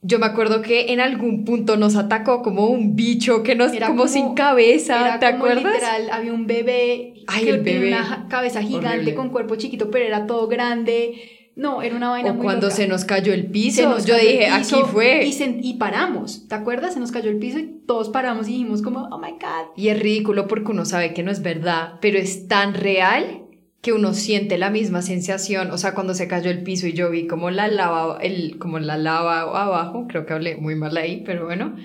yo 0.02 0.20
me 0.20 0.28
acuerdo 0.28 0.62
que 0.62 0.94
en 0.94 1.02
algún 1.02 1.44
punto 1.44 1.76
nos 1.76 1.96
atacó 1.96 2.42
como 2.44 2.68
un 2.68 2.96
bicho 2.96 3.44
que 3.44 3.56
nos 3.56 3.74
era 3.74 3.88
como, 3.88 4.08
sin 4.08 4.36
cabeza, 4.36 5.18
¿te 5.20 5.26
acuerdas? 5.26 5.74
Literal, 5.74 6.10
había 6.12 6.32
un 6.32 6.46
bebé 6.46 7.16
que 7.28 7.58
tenía 7.58 8.00
una 8.00 8.28
cabeza 8.30 8.62
gigante 8.62 9.16
con 9.16 9.30
cuerpo 9.30 9.56
chiquito, 9.56 9.92
pero 9.92 10.06
era 10.06 10.28
todo 10.28 10.48
grande. 10.48 11.34
No, 11.56 11.82
era 11.82 11.96
una 11.96 12.10
vaina 12.10 12.34
o 12.34 12.38
cuando 12.38 12.70
se 12.70 12.88
nos 12.88 13.04
cayó 13.04 13.34
el 13.34 13.48
piso, 13.48 13.98
yo 14.06 14.16
dije, 14.16 14.46
aquí 14.46 14.76
fue. 14.92 15.26
Y, 15.26 15.60
y, 15.68 15.74
paramos, 15.74 16.48
¿te 16.48 16.54
acuerdas? 16.54 16.94
Se 16.94 17.00
nos 17.00 17.12
cayó 17.12 17.32
el 17.32 17.40
piso 17.40 17.58
y 17.58 17.82
todos 17.88 18.10
paramos 18.10 18.48
y 18.48 18.52
dijimos 18.52 18.84
como, 18.84 19.10
oh 19.12 19.18
my 19.18 19.32
God. 19.32 19.72
Y 19.76 19.88
es 19.88 20.00
ridículo 20.00 20.48
porque 20.48 20.70
uno 20.70 20.86
sabe 20.86 21.16
que 21.16 21.24
no 21.24 21.32
es 21.32 21.42
verdad, 21.42 21.94
pero 22.00 22.20
es 22.20 22.48
tan 22.48 22.76
real 22.76 23.47
que 23.88 23.94
uno 23.94 24.14
siente 24.14 24.58
la 24.58 24.70
misma 24.70 25.02
sensación, 25.02 25.72
o 25.72 25.78
sea, 25.78 25.94
cuando 25.94 26.14
se 26.14 26.28
cayó 26.28 26.52
el 26.52 26.62
piso 26.62 26.88
y 26.88 26.92
yo 26.92 27.10
vi 27.10 27.26
como 27.26 27.52
la 27.52 27.70
lava, 27.70 28.18
el, 28.22 28.58
como 28.58 28.80
la 28.80 28.98
lava 28.98 29.40
abajo, 29.40 30.08
creo 30.10 30.26
que 30.26 30.34
hablé 30.34 30.58
muy 30.58 30.76
mal 30.76 30.98
ahí, 30.98 31.24
pero 31.26 31.46
bueno, 31.46 31.78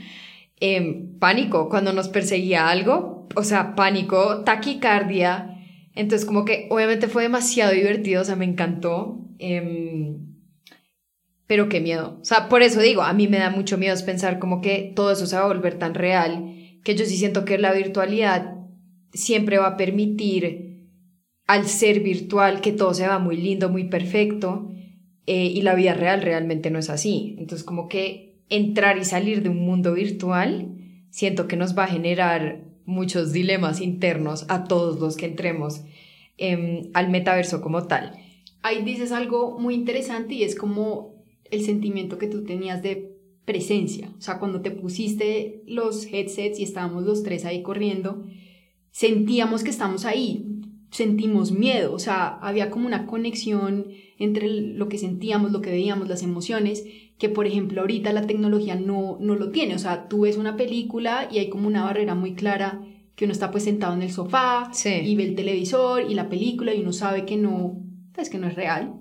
em, 0.59 1.17
pánico, 1.21 1.69
cuando 1.69 1.93
nos 1.93 2.09
perseguía 2.09 2.69
algo, 2.69 3.29
o 3.37 3.45
sea, 3.45 3.77
pánico, 3.77 4.43
taquicardia, 4.43 5.65
entonces 5.95 6.27
como 6.27 6.45
que 6.45 6.67
obviamente 6.71 7.07
fue 7.07 7.23
demasiado 7.23 7.71
divertido, 7.71 8.23
o 8.23 8.25
sea, 8.25 8.35
me 8.35 8.47
encantó, 8.47 9.21
em, 9.39 10.27
pero 11.47 11.69
qué 11.69 11.81
miedo, 11.81 12.19
o 12.21 12.25
sea, 12.25 12.49
por 12.49 12.63
eso 12.63 12.81
digo, 12.81 13.03
a 13.03 13.13
mí 13.13 13.29
me 13.29 13.39
da 13.39 13.51
mucho 13.51 13.79
miedo 13.79 13.95
pensar 14.05 14.41
como 14.41 14.61
que 14.61 14.93
todo 14.97 15.13
eso 15.13 15.27
se 15.27 15.37
va 15.37 15.43
a 15.43 15.47
volver 15.47 15.79
tan 15.79 15.95
real, 15.95 16.53
que 16.83 16.97
yo 16.97 17.05
sí 17.05 17.17
siento 17.17 17.45
que 17.45 17.59
la 17.59 17.73
virtualidad 17.73 18.57
siempre 19.13 19.59
va 19.59 19.69
a 19.69 19.77
permitir 19.77 20.72
al 21.53 21.69
ser 21.69 22.01
virtual 22.01 22.63
que 22.63 22.73
todo 22.73 22.95
se 22.95 23.07
va 23.07 23.19
muy 23.19 23.37
lindo, 23.37 23.69
muy 23.69 23.85
perfecto, 23.85 24.73
eh, 25.27 25.45
y 25.45 25.61
la 25.61 25.75
vida 25.75 25.93
real 25.93 26.23
realmente 26.23 26.71
no 26.71 26.79
es 26.79 26.89
así. 26.89 27.37
Entonces 27.39 27.63
como 27.63 27.91
que 27.91 28.39
entrar 28.49 28.97
y 28.97 29.05
salir 29.05 29.43
de 29.43 29.51
un 29.51 29.59
mundo 29.59 29.93
virtual, 29.93 30.75
siento 31.11 31.49
que 31.49 31.59
nos 31.59 31.77
va 31.77 31.85
a 31.85 31.89
generar 31.89 32.65
muchos 32.87 33.35
dilemas 33.35 33.83
internos 33.83 34.47
a 34.49 34.65
todos 34.65 34.99
los 34.99 35.19
que 35.19 35.27
entremos 35.27 35.83
em, 36.39 36.89
al 36.95 37.11
metaverso 37.11 37.61
como 37.61 37.87
tal. 37.87 38.17
Ahí 38.63 38.83
dices 38.83 39.13
algo 39.13 39.59
muy 39.59 39.75
interesante 39.75 40.33
y 40.33 40.45
es 40.45 40.55
como 40.55 41.23
el 41.51 41.67
sentimiento 41.67 42.17
que 42.17 42.29
tú 42.29 42.45
tenías 42.45 42.83
de 42.83 43.15
presencia. 43.45 44.11
O 44.17 44.23
sea, 44.23 44.39
cuando 44.39 44.63
te 44.63 44.71
pusiste 44.71 45.63
los 45.67 46.07
headsets 46.07 46.59
y 46.59 46.63
estábamos 46.63 47.05
los 47.05 47.23
tres 47.23 47.45
ahí 47.45 47.61
corriendo, 47.61 48.25
sentíamos 48.91 49.65
que 49.65 49.71
estamos 49.71 50.07
ahí, 50.07 50.52
sentimos 50.93 51.53
miedo, 51.53 51.95
o 51.95 51.99
sea, 51.99 52.39
había 52.43 52.71
como 52.71 52.87
una 52.87 53.07
conexión 53.07 53.87
entre 54.19 54.49
lo 54.49 54.89
que 54.89 54.99
sentíamos, 54.99 55.51
lo 55.51 55.63
que 55.63 55.71
veíamos, 55.71 56.07
las 56.07 56.23
emociones, 56.23 56.85
que 57.19 57.31
por 57.31 57.47
ejemplo 57.47 57.81
ahorita 57.81 58.13
la 58.13 58.27
tecnología 58.27 58.77
no, 58.77 59.17
no 59.19 59.35
lo 59.35 59.51
tiene, 59.51 59.75
o 59.75 59.79
sea, 59.79 60.07
tú 60.09 60.21
ves 60.21 60.37
una 60.37 60.57
película 60.57 61.29
y 61.33 61.39
hay 61.39 61.49
como 61.49 61.67
una 61.67 61.85
barrera 61.85 62.15
muy 62.15 62.35
clara 62.35 62.83
que 63.17 63.25
uno 63.25 63.33
está 63.33 63.51
pues 63.51 63.65
sentado 63.65 63.95
en 63.95 64.03
el 64.03 64.13
sofá 64.13 64.71
y 64.85 65.17
ve 65.17 65.25
el 65.25 65.35
televisor 65.35 66.05
y 66.09 66.15
la 66.15 66.29
película 66.29 66.75
y 66.75 66.83
uno 66.83 66.93
sabe 66.93 67.25
que 67.25 67.37
no, 67.37 67.83
pues 68.13 68.29
que 68.29 68.39
no 68.39 68.47
es 68.47 68.55
real. 68.55 68.95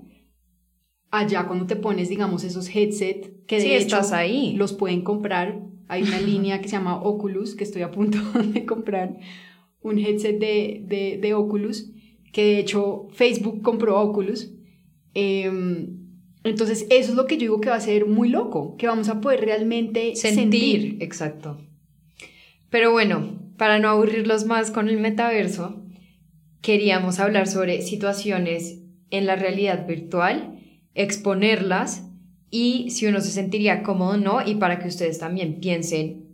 Allá 1.10 1.45
cuando 1.45 1.65
te 1.65 1.75
pones, 1.75 2.07
digamos, 2.07 2.45
esos 2.45 2.74
headsets 2.74 3.31
que 3.48 3.57
de 3.57 3.75
hecho 3.75 3.98
estás 3.98 4.13
ahí. 4.13 4.53
los 4.53 4.71
pueden 4.71 5.01
comprar, 5.01 5.62
hay 5.89 6.03
una 6.03 6.21
línea 6.21 6.62
que 6.62 6.69
se 6.69 6.77
llama 6.77 7.01
Oculus, 7.01 7.55
que 7.55 7.65
estoy 7.65 7.81
a 7.81 7.91
punto 7.91 8.17
de 8.53 8.65
comprar 8.65 9.17
un 9.81 10.00
headset 10.00 10.39
de, 10.39 11.17
de, 11.19 11.33
Oculus, 11.33 11.91
que 12.31 12.43
de 12.43 12.59
hecho 12.59 13.07
Facebook 13.11 13.61
compró 13.61 14.00
Oculus. 14.00 14.51
Em, 15.13 16.01
entonces, 16.43 16.88
eso 16.89 17.11
es 17.11 17.15
lo 17.15 17.27
que 17.27 17.35
yo 17.35 17.41
digo 17.41 17.61
que 17.61 17.69
va 17.69 17.75
a 17.75 17.81
ser 17.81 18.05
muy 18.05 18.29
loco, 18.29 18.75
que 18.77 18.88
vamos 18.88 19.09
a 19.09 19.21
poder 19.21 19.41
realmente 19.41 20.15
sentir. 20.15 20.97
Exacto. 21.01 21.59
Pero 22.69 22.91
bueno, 22.91 23.39
para 23.57 23.79
no 23.79 23.89
aburrirlos 23.89 24.45
más 24.45 24.71
con 24.71 24.89
el 24.89 25.00
metaverso, 25.00 25.83
queríamos 26.61 27.19
hablar 27.19 27.47
sobre 27.47 27.81
situaciones 27.81 28.79
en 29.11 29.25
la 29.25 29.35
realidad 29.35 29.85
virtual, 29.85 30.59
exponerlas 30.95 32.07
y 32.50 32.89
si 32.89 33.07
uno 33.07 33.21
se 33.21 33.31
sentiría 33.31 33.83
cómodo 33.83 34.11
o 34.11 34.17
no, 34.17 34.45
y 34.45 34.55
para 34.55 34.79
que 34.79 34.88
ustedes 34.88 35.19
también 35.19 35.59
piensen 35.59 36.30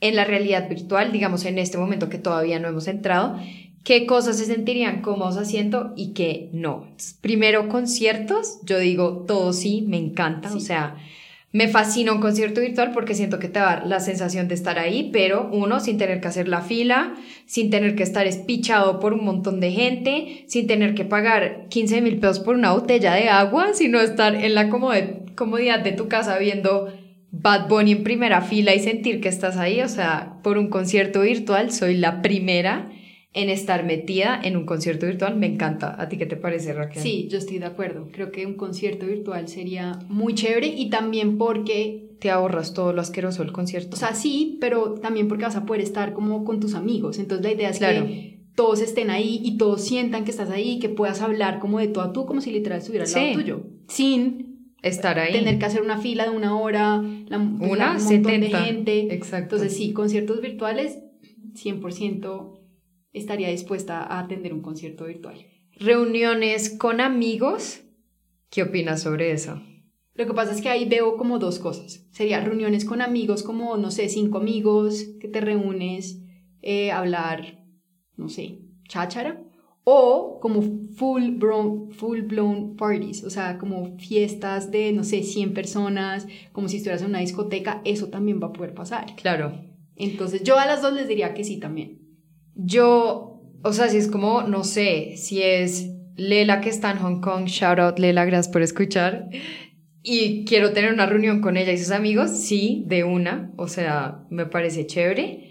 en 0.00 0.16
la 0.16 0.24
realidad 0.24 0.68
virtual, 0.68 1.12
digamos 1.12 1.44
en 1.44 1.58
este 1.58 1.78
momento 1.78 2.08
que 2.08 2.18
todavía 2.18 2.58
no 2.58 2.68
hemos 2.68 2.88
entrado, 2.88 3.38
qué 3.84 4.06
cosas 4.06 4.38
se 4.38 4.46
sentirían 4.46 5.02
cómodos 5.02 5.36
haciendo 5.36 5.92
y 5.96 6.12
qué 6.12 6.50
no. 6.52 6.86
Primero, 7.20 7.68
conciertos, 7.68 8.58
yo 8.64 8.78
digo 8.78 9.24
todo 9.26 9.52
sí, 9.52 9.84
me 9.86 9.98
encanta, 9.98 10.52
o 10.54 10.60
sea, 10.60 10.96
me 11.52 11.66
fascina 11.66 12.12
un 12.12 12.20
concierto 12.20 12.60
virtual 12.60 12.92
porque 12.92 13.14
siento 13.14 13.40
que 13.40 13.48
te 13.48 13.58
da 13.58 13.82
la 13.84 13.98
sensación 13.98 14.46
de 14.46 14.54
estar 14.54 14.78
ahí, 14.78 15.10
pero 15.12 15.50
uno, 15.52 15.80
sin 15.80 15.98
tener 15.98 16.20
que 16.20 16.28
hacer 16.28 16.46
la 16.46 16.60
fila, 16.60 17.14
sin 17.44 17.70
tener 17.70 17.96
que 17.96 18.04
estar 18.04 18.28
espichado 18.28 19.00
por 19.00 19.14
un 19.14 19.24
montón 19.24 19.58
de 19.58 19.72
gente, 19.72 20.44
sin 20.46 20.68
tener 20.68 20.94
que 20.94 21.04
pagar 21.04 21.66
15 21.68 22.02
mil 22.02 22.20
pesos 22.20 22.38
por 22.38 22.54
una 22.54 22.72
botella 22.72 23.14
de 23.14 23.28
agua, 23.28 23.74
sino 23.74 24.00
estar 24.00 24.36
en 24.36 24.54
la 24.54 24.70
comodidad 24.70 25.80
de 25.80 25.92
tu 25.92 26.06
casa 26.06 26.38
viendo 26.38 26.92
Bad 27.32 27.68
Bunny 27.68 27.92
en 27.92 28.04
primera 28.04 28.40
fila 28.40 28.74
y 28.74 28.80
sentir 28.80 29.20
que 29.20 29.28
estás 29.28 29.56
ahí, 29.56 29.80
o 29.80 29.88
sea, 29.88 30.40
por 30.42 30.58
un 30.58 30.68
concierto 30.68 31.22
virtual 31.22 31.70
soy 31.70 31.96
la 31.96 32.22
primera 32.22 32.90
en 33.32 33.48
estar 33.48 33.84
metida 33.84 34.40
en 34.42 34.56
un 34.56 34.66
concierto 34.66 35.06
virtual, 35.06 35.36
me 35.36 35.46
encanta. 35.46 35.94
¿A 36.00 36.08
ti 36.08 36.18
qué 36.18 36.26
te 36.26 36.36
parece, 36.36 36.72
Raquel? 36.72 37.00
Sí, 37.00 37.28
yo 37.30 37.38
estoy 37.38 37.58
de 37.58 37.66
acuerdo. 37.66 38.08
Creo 38.12 38.32
que 38.32 38.44
un 38.44 38.54
concierto 38.54 39.06
virtual 39.06 39.46
sería 39.46 40.00
muy 40.08 40.34
chévere 40.34 40.66
y 40.66 40.90
también 40.90 41.38
porque... 41.38 42.08
Te 42.18 42.30
ahorras 42.30 42.74
todo 42.74 42.92
lo 42.92 43.00
asqueroso 43.00 43.42
del 43.42 43.52
concierto. 43.52 43.96
O 43.96 43.98
sea, 43.98 44.14
sí, 44.14 44.58
pero 44.60 44.94
también 44.94 45.26
porque 45.26 45.44
vas 45.44 45.56
a 45.56 45.64
poder 45.64 45.80
estar 45.80 46.12
como 46.12 46.44
con 46.44 46.60
tus 46.60 46.74
amigos. 46.74 47.18
Entonces 47.18 47.46
la 47.46 47.52
idea 47.52 47.70
es 47.70 47.78
que 47.78 48.40
todos 48.54 48.80
estén 48.80 49.08
ahí 49.08 49.40
y 49.42 49.56
todos 49.56 49.82
sientan 49.82 50.24
que 50.24 50.30
estás 50.30 50.50
ahí, 50.50 50.80
que 50.80 50.90
puedas 50.90 51.22
hablar 51.22 51.60
como 51.60 51.78
de 51.78 51.88
tú 51.88 52.02
a 52.02 52.12
tú, 52.12 52.26
como 52.26 52.42
si 52.42 52.50
literal 52.50 52.80
estuviera 52.80 53.06
al 53.06 53.12
lado 53.12 53.32
tuyo. 53.32 53.62
Sin 53.88 54.49
estar 54.82 55.18
ahí. 55.18 55.32
Tener 55.32 55.58
que 55.58 55.66
hacer 55.66 55.82
una 55.82 55.98
fila 55.98 56.24
de 56.24 56.30
una 56.30 56.58
hora, 56.58 57.02
la, 57.26 57.38
pues, 57.58 57.70
una, 57.70 57.96
un 57.96 58.04
montón 58.04 58.40
de 58.40 58.50
gente. 58.50 59.14
Exacto. 59.14 59.56
Entonces, 59.56 59.76
sí, 59.76 59.92
conciertos 59.92 60.40
virtuales, 60.40 60.98
100% 61.54 62.58
estaría 63.12 63.48
dispuesta 63.48 64.02
a 64.02 64.20
atender 64.20 64.54
un 64.54 64.62
concierto 64.62 65.06
virtual. 65.06 65.46
Reuniones 65.76 66.70
con 66.70 67.00
amigos, 67.00 67.80
¿qué 68.50 68.62
opinas 68.62 69.02
sobre 69.02 69.32
eso? 69.32 69.60
Lo 70.14 70.26
que 70.26 70.34
pasa 70.34 70.52
es 70.52 70.60
que 70.60 70.68
ahí 70.68 70.86
veo 70.86 71.16
como 71.16 71.38
dos 71.38 71.58
cosas. 71.58 72.06
Sería 72.10 72.40
reuniones 72.40 72.84
con 72.84 73.00
amigos, 73.00 73.42
como, 73.42 73.76
no 73.76 73.90
sé, 73.90 74.08
cinco 74.08 74.38
amigos 74.38 75.04
que 75.20 75.28
te 75.28 75.40
reúnes, 75.40 76.20
eh, 76.62 76.90
hablar, 76.92 77.64
no 78.16 78.28
sé, 78.28 78.58
cháchara 78.86 79.42
o 79.84 80.38
como 80.40 80.62
full 80.94 81.30
blown, 81.36 81.90
full 81.90 82.20
blown 82.22 82.76
parties, 82.76 83.24
o 83.24 83.30
sea, 83.30 83.58
como 83.58 83.96
fiestas 83.98 84.70
de, 84.70 84.92
no 84.92 85.04
sé, 85.04 85.22
100 85.22 85.54
personas, 85.54 86.26
como 86.52 86.68
si 86.68 86.76
estuvieras 86.76 87.02
en 87.02 87.08
una 87.08 87.20
discoteca, 87.20 87.80
eso 87.84 88.08
también 88.08 88.40
va 88.42 88.48
a 88.48 88.52
poder 88.52 88.74
pasar. 88.74 89.14
Claro. 89.16 89.52
Entonces, 89.96 90.42
yo 90.42 90.58
a 90.58 90.66
las 90.66 90.82
dos 90.82 90.92
les 90.92 91.08
diría 91.08 91.34
que 91.34 91.44
sí 91.44 91.58
también. 91.58 91.98
Yo, 92.54 93.42
o 93.62 93.72
sea, 93.72 93.88
si 93.88 93.96
es 93.96 94.08
como, 94.08 94.42
no 94.42 94.64
sé, 94.64 95.16
si 95.16 95.42
es 95.42 95.90
Lela 96.16 96.60
que 96.60 96.68
está 96.68 96.90
en 96.90 96.98
Hong 96.98 97.20
Kong, 97.20 97.46
shout 97.46 97.78
out 97.78 97.98
Lela, 97.98 98.24
gracias 98.24 98.52
por 98.52 98.62
escuchar, 98.62 99.28
y 100.02 100.44
quiero 100.44 100.72
tener 100.72 100.92
una 100.92 101.06
reunión 101.06 101.40
con 101.40 101.56
ella 101.56 101.72
y 101.72 101.78
sus 101.78 101.90
amigos, 101.90 102.30
sí, 102.30 102.84
de 102.86 103.04
una, 103.04 103.52
o 103.56 103.68
sea, 103.68 104.24
me 104.30 104.46
parece 104.46 104.86
chévere 104.86 105.49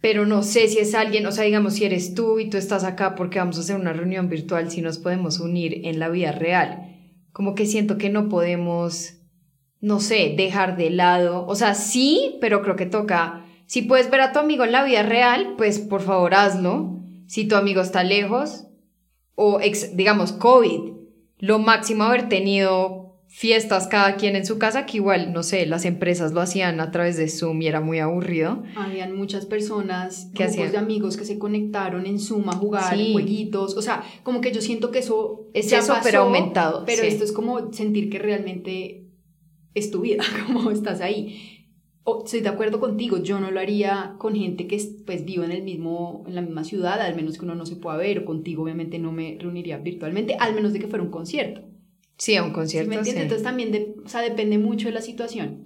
pero 0.00 0.26
no 0.26 0.42
sé 0.42 0.68
si 0.68 0.78
es 0.78 0.94
alguien, 0.94 1.26
o 1.26 1.32
sea, 1.32 1.44
digamos, 1.44 1.74
si 1.74 1.84
eres 1.84 2.14
tú 2.14 2.38
y 2.38 2.48
tú 2.48 2.56
estás 2.56 2.84
acá 2.84 3.14
porque 3.14 3.38
vamos 3.38 3.58
a 3.58 3.60
hacer 3.60 3.76
una 3.76 3.92
reunión 3.92 4.28
virtual, 4.28 4.70
si 4.70 4.80
nos 4.80 4.98
podemos 4.98 5.40
unir 5.40 5.86
en 5.86 5.98
la 5.98 6.08
vida 6.08 6.32
real. 6.32 6.96
Como 7.32 7.54
que 7.54 7.66
siento 7.66 7.98
que 7.98 8.08
no 8.08 8.28
podemos, 8.28 9.14
no 9.80 10.00
sé, 10.00 10.34
dejar 10.36 10.76
de 10.76 10.90
lado, 10.90 11.46
o 11.46 11.54
sea, 11.54 11.74
sí, 11.74 12.36
pero 12.40 12.62
creo 12.62 12.76
que 12.76 12.86
toca, 12.86 13.44
si 13.66 13.82
puedes 13.82 14.10
ver 14.10 14.20
a 14.22 14.32
tu 14.32 14.38
amigo 14.38 14.64
en 14.64 14.72
la 14.72 14.84
vida 14.84 15.02
real, 15.02 15.54
pues 15.58 15.78
por 15.78 16.00
favor 16.00 16.34
hazlo. 16.34 17.00
Si 17.26 17.46
tu 17.46 17.54
amigo 17.54 17.82
está 17.82 18.02
lejos, 18.02 18.66
o 19.34 19.60
digamos, 19.94 20.32
COVID, 20.32 20.92
lo 21.38 21.58
máximo 21.58 22.04
haber 22.04 22.28
tenido 22.28 23.07
fiestas 23.28 23.86
cada 23.88 24.16
quien 24.16 24.36
en 24.36 24.46
su 24.46 24.58
casa, 24.58 24.86
que 24.86 24.96
igual, 24.96 25.32
no 25.32 25.42
sé, 25.42 25.66
las 25.66 25.84
empresas 25.84 26.32
lo 26.32 26.40
hacían 26.40 26.80
a 26.80 26.90
través 26.90 27.16
de 27.18 27.28
Zoom 27.28 27.60
y 27.62 27.68
era 27.68 27.80
muy 27.80 27.98
aburrido. 27.98 28.62
Habían 28.74 29.14
muchas 29.14 29.46
personas, 29.46 30.30
que 30.34 30.46
grupos 30.46 30.72
de 30.72 30.78
amigos 30.78 31.16
que 31.16 31.24
se 31.24 31.38
conectaron 31.38 32.06
en 32.06 32.18
Zoom 32.18 32.48
a 32.48 32.54
jugar 32.54 32.96
jueguitos, 33.12 33.76
o 33.76 33.82
sea, 33.82 34.02
como 34.22 34.40
que 34.40 34.50
yo 34.50 34.62
siento 34.62 34.90
que 34.90 35.00
eso 35.00 35.46
es 35.52 35.70
eso, 35.72 35.94
pero 36.02 36.22
aumentado. 36.22 36.84
Pero 36.86 37.02
esto 37.02 37.22
es 37.22 37.32
como 37.32 37.72
sentir 37.72 38.10
que 38.10 38.18
realmente 38.18 39.04
es 39.74 39.90
tu 39.90 40.00
vida, 40.00 40.24
como 40.46 40.70
estás 40.70 41.02
ahí. 41.02 41.66
estoy 42.24 42.40
de 42.40 42.48
acuerdo 42.48 42.80
contigo, 42.80 43.22
yo 43.22 43.38
no 43.40 43.50
lo 43.50 43.60
haría 43.60 44.14
con 44.18 44.34
gente 44.34 44.66
que 44.66 44.82
pues 45.04 45.26
vivo 45.26 45.44
en 45.44 45.52
el 45.52 45.62
mismo 45.62 46.24
en 46.26 46.34
la 46.34 46.40
misma 46.40 46.64
ciudad, 46.64 46.98
al 47.02 47.14
menos 47.14 47.36
que 47.36 47.44
uno 47.44 47.54
no 47.54 47.66
se 47.66 47.76
pueda 47.76 47.98
ver, 47.98 48.20
o 48.20 48.24
contigo 48.24 48.62
obviamente 48.62 48.98
no 48.98 49.12
me 49.12 49.36
reuniría 49.38 49.76
virtualmente, 49.76 50.34
al 50.40 50.54
menos 50.54 50.72
de 50.72 50.80
que 50.80 50.88
fuera 50.88 51.04
un 51.04 51.10
concierto. 51.10 51.60
Sí, 52.18 52.34
a 52.34 52.42
un 52.42 52.52
concierto. 52.52 52.90
¿Sí 52.90 52.90
me 52.90 52.96
entiendes? 52.96 53.22
Entonces 53.22 53.44
también 53.44 53.94
o 54.04 54.08
sea, 54.08 54.20
depende 54.20 54.58
mucho 54.58 54.88
de 54.88 54.94
la 54.94 55.00
situación. 55.00 55.64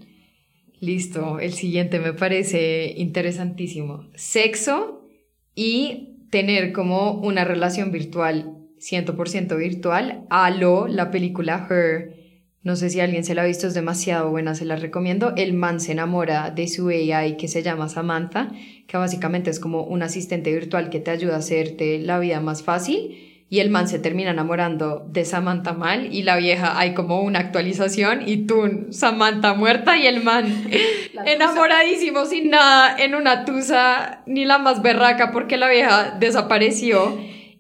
Listo, 0.81 1.39
el 1.41 1.53
siguiente 1.53 1.99
me 1.99 2.13
parece 2.13 2.93
interesantísimo. 2.97 4.09
Sexo 4.15 5.09
y 5.55 6.27
tener 6.31 6.73
como 6.73 7.13
una 7.13 7.45
relación 7.45 7.91
virtual, 7.91 8.59
100% 8.79 9.57
virtual, 9.57 10.27
a 10.29 10.51
lo 10.51 10.89
la 10.89 11.11
película 11.11 11.67
Her. 11.71 12.21
No 12.63 12.77
sé 12.77 12.91
si 12.91 13.01
alguien 13.01 13.25
se 13.25 13.35
la 13.35 13.43
ha 13.43 13.47
visto, 13.47 13.67
es 13.67 13.75
demasiado 13.75 14.31
buena, 14.31 14.55
se 14.55 14.65
la 14.65 14.77
recomiendo. 14.77 15.33
El 15.37 15.55
man 15.55 15.81
se 15.81 15.93
enamora 15.93 16.51
de 16.51 16.69
su 16.69 16.89
AI 16.89 17.37
que 17.37 17.49
se 17.49 17.63
llama 17.63 17.89
Samantha, 17.89 18.53
que 18.87 18.97
básicamente 18.97 19.51
es 19.51 19.59
como 19.59 19.85
un 19.85 20.03
asistente 20.03 20.53
virtual 20.53 20.91
que 20.91 21.01
te 21.01 21.11
ayuda 21.11 21.37
a 21.37 21.39
hacerte 21.39 21.99
la 21.99 22.19
vida 22.19 22.41
más 22.41 22.63
fácil 22.63 23.32
y 23.53 23.61
el 23.61 23.69
man 23.69 23.87
se 23.87 23.99
termina 23.99 24.31
enamorando 24.31 25.07
de 25.11 25.27
Samantha 25.27 25.75
mal 25.75 26.09
y 26.11 26.23
la 26.23 26.39
vieja 26.39 26.79
hay 26.79 26.95
como 26.95 27.21
una 27.21 27.41
actualización 27.41 28.27
y 28.27 28.47
tú 28.47 28.87
Samantha 28.89 29.53
muerta 29.53 29.99
y 29.99 30.07
el 30.07 30.25
man 30.25 30.47
enamoradísimo 31.27 32.25
sin 32.25 32.49
nada 32.49 32.97
en 32.97 33.15
una 33.15 33.45
tusa 33.45 34.23
ni 34.25 34.47
la 34.47 34.57
más 34.57 34.81
berraca 34.81 35.33
porque 35.33 35.59
la 35.59 35.69
vieja 35.69 36.17
desapareció. 36.19 37.19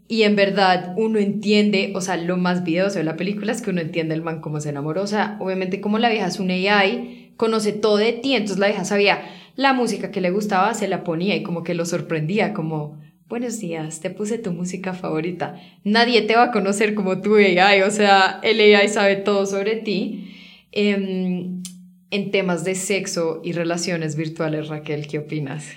Y 0.09 0.23
en 0.23 0.35
verdad 0.35 0.95
uno 0.97 1.19
entiende, 1.19 1.93
o 1.95 2.01
sea, 2.01 2.17
lo 2.17 2.39
más 2.39 2.65
videoso 2.65 2.97
de 2.97 3.05
la 3.05 3.17
película 3.17 3.53
es 3.53 3.61
que 3.61 3.69
uno 3.69 3.83
entiende 3.83 4.15
el 4.15 4.23
man 4.23 4.41
cómo 4.41 4.61
se 4.61 4.71
enamoró, 4.71 5.03
o 5.03 5.07
sea, 5.07 5.37
obviamente 5.41 5.83
como 5.83 5.99
la 5.99 6.09
vieja 6.09 6.27
es 6.27 6.41
un 6.41 6.51
AI, 6.51 7.35
conoce 7.37 7.73
todo 7.73 7.99
de 7.99 8.15
ti, 8.15 8.35
entonces 8.35 8.59
la 8.59 8.69
vieja 8.69 8.87
sabía 8.87 9.21
la 9.57 9.75
música 9.75 10.11
que 10.11 10.23
le 10.23 10.31
gustaba, 10.31 10.73
se 10.73 10.89
la 10.89 11.05
ponía 11.05 11.37
y 11.37 11.43
como 11.43 11.63
que 11.63 11.75
lo 11.75 11.85
sorprendía, 11.85 12.55
como 12.55 12.99
buenos 13.33 13.61
días, 13.61 14.01
te 14.01 14.11
puse 14.11 14.37
tu 14.37 14.53
música 14.53 14.93
favorita. 14.93 15.59
Nadie 15.85 16.21
te 16.21 16.37
va 16.37 16.43
a 16.43 16.53
conocer 16.53 16.95
como 16.95 17.23
tu 17.23 17.37
AI, 17.37 17.81
o 17.81 17.91
sea, 17.91 18.39
el 18.43 18.61
AI 18.61 18.89
sabe 18.89 19.17
todo 19.17 19.47
sobre 19.47 19.77
ti. 19.77 20.35
Em, 20.71 21.63
en 22.11 22.31
temas 22.31 22.63
de 22.63 22.75
sexo 22.75 23.41
y 23.43 23.53
relaciones 23.53 24.17
virtuales, 24.17 24.69
Raquel, 24.69 25.07
¿qué 25.07 25.19
opinas? 25.19 25.73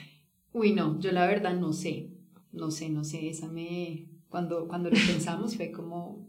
Uy, 0.52 0.74
no, 0.74 1.00
yo 1.00 1.14
la 1.14 1.28
verdad 1.28 1.54
no 1.54 1.72
sé. 1.72 2.10
No 2.52 2.72
sé, 2.72 2.90
no 2.90 3.06
sé. 3.06 3.30
Esa 3.30 3.48
me. 3.48 4.10
Cuando, 4.28 4.68
cuando 4.68 4.90
lo 4.90 4.98
pensamos 5.08 5.56
fue 5.56 5.72
como. 5.72 6.28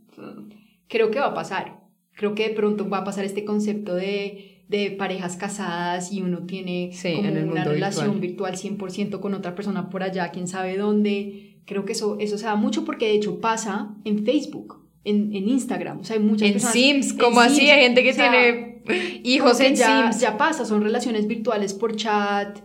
Creo 0.86 1.10
que 1.10 1.18
va 1.18 1.26
a 1.26 1.34
pasar. 1.34 1.80
Creo 2.12 2.36
que 2.36 2.50
de 2.50 2.54
pronto 2.54 2.88
va 2.88 2.98
a 2.98 3.04
pasar 3.04 3.24
este 3.24 3.44
concepto 3.44 3.96
de, 3.96 4.55
de 4.68 4.90
parejas 4.90 5.36
casadas 5.36 6.12
y 6.12 6.22
uno 6.22 6.40
tiene 6.40 6.90
como 7.02 7.52
una 7.52 7.64
relación 7.64 8.20
virtual. 8.20 8.56
100% 8.56 9.20
con 9.20 9.34
otra 9.34 9.54
persona 9.54 9.90
por 9.90 10.02
allá, 10.02 10.30
quién 10.30 10.48
sabe 10.48 10.76
dónde. 10.76 11.60
Creo 11.64 11.84
que 11.84 11.92
eso, 11.92 12.16
eso 12.20 12.38
se 12.38 12.46
da 12.46 12.56
mucho 12.56 12.84
porque 12.84 13.06
de 13.06 13.14
hecho 13.14 13.40
pasa 13.40 13.94
en 14.04 14.24
Facebook. 14.24 14.84
En, 15.04 15.32
en 15.36 15.48
Instagram, 15.48 16.00
o 16.00 16.04
sea, 16.04 16.16
hay 16.16 16.22
muchas 16.22 16.48
en 16.48 16.58
Sims, 16.58 17.12
como 17.12 17.40
así, 17.40 17.70
hay 17.70 17.80
gente 17.80 18.02
que 18.02 18.12
tiene 18.12 18.82
hijos 19.22 19.60
en 19.60 19.76
ya, 19.76 20.10
Sims. 20.10 20.20
Ya 20.20 20.36
pasa, 20.36 20.64
son 20.64 20.82
relaciones 20.82 21.28
virtuales 21.28 21.74
por 21.74 21.94
chat, 21.94 22.58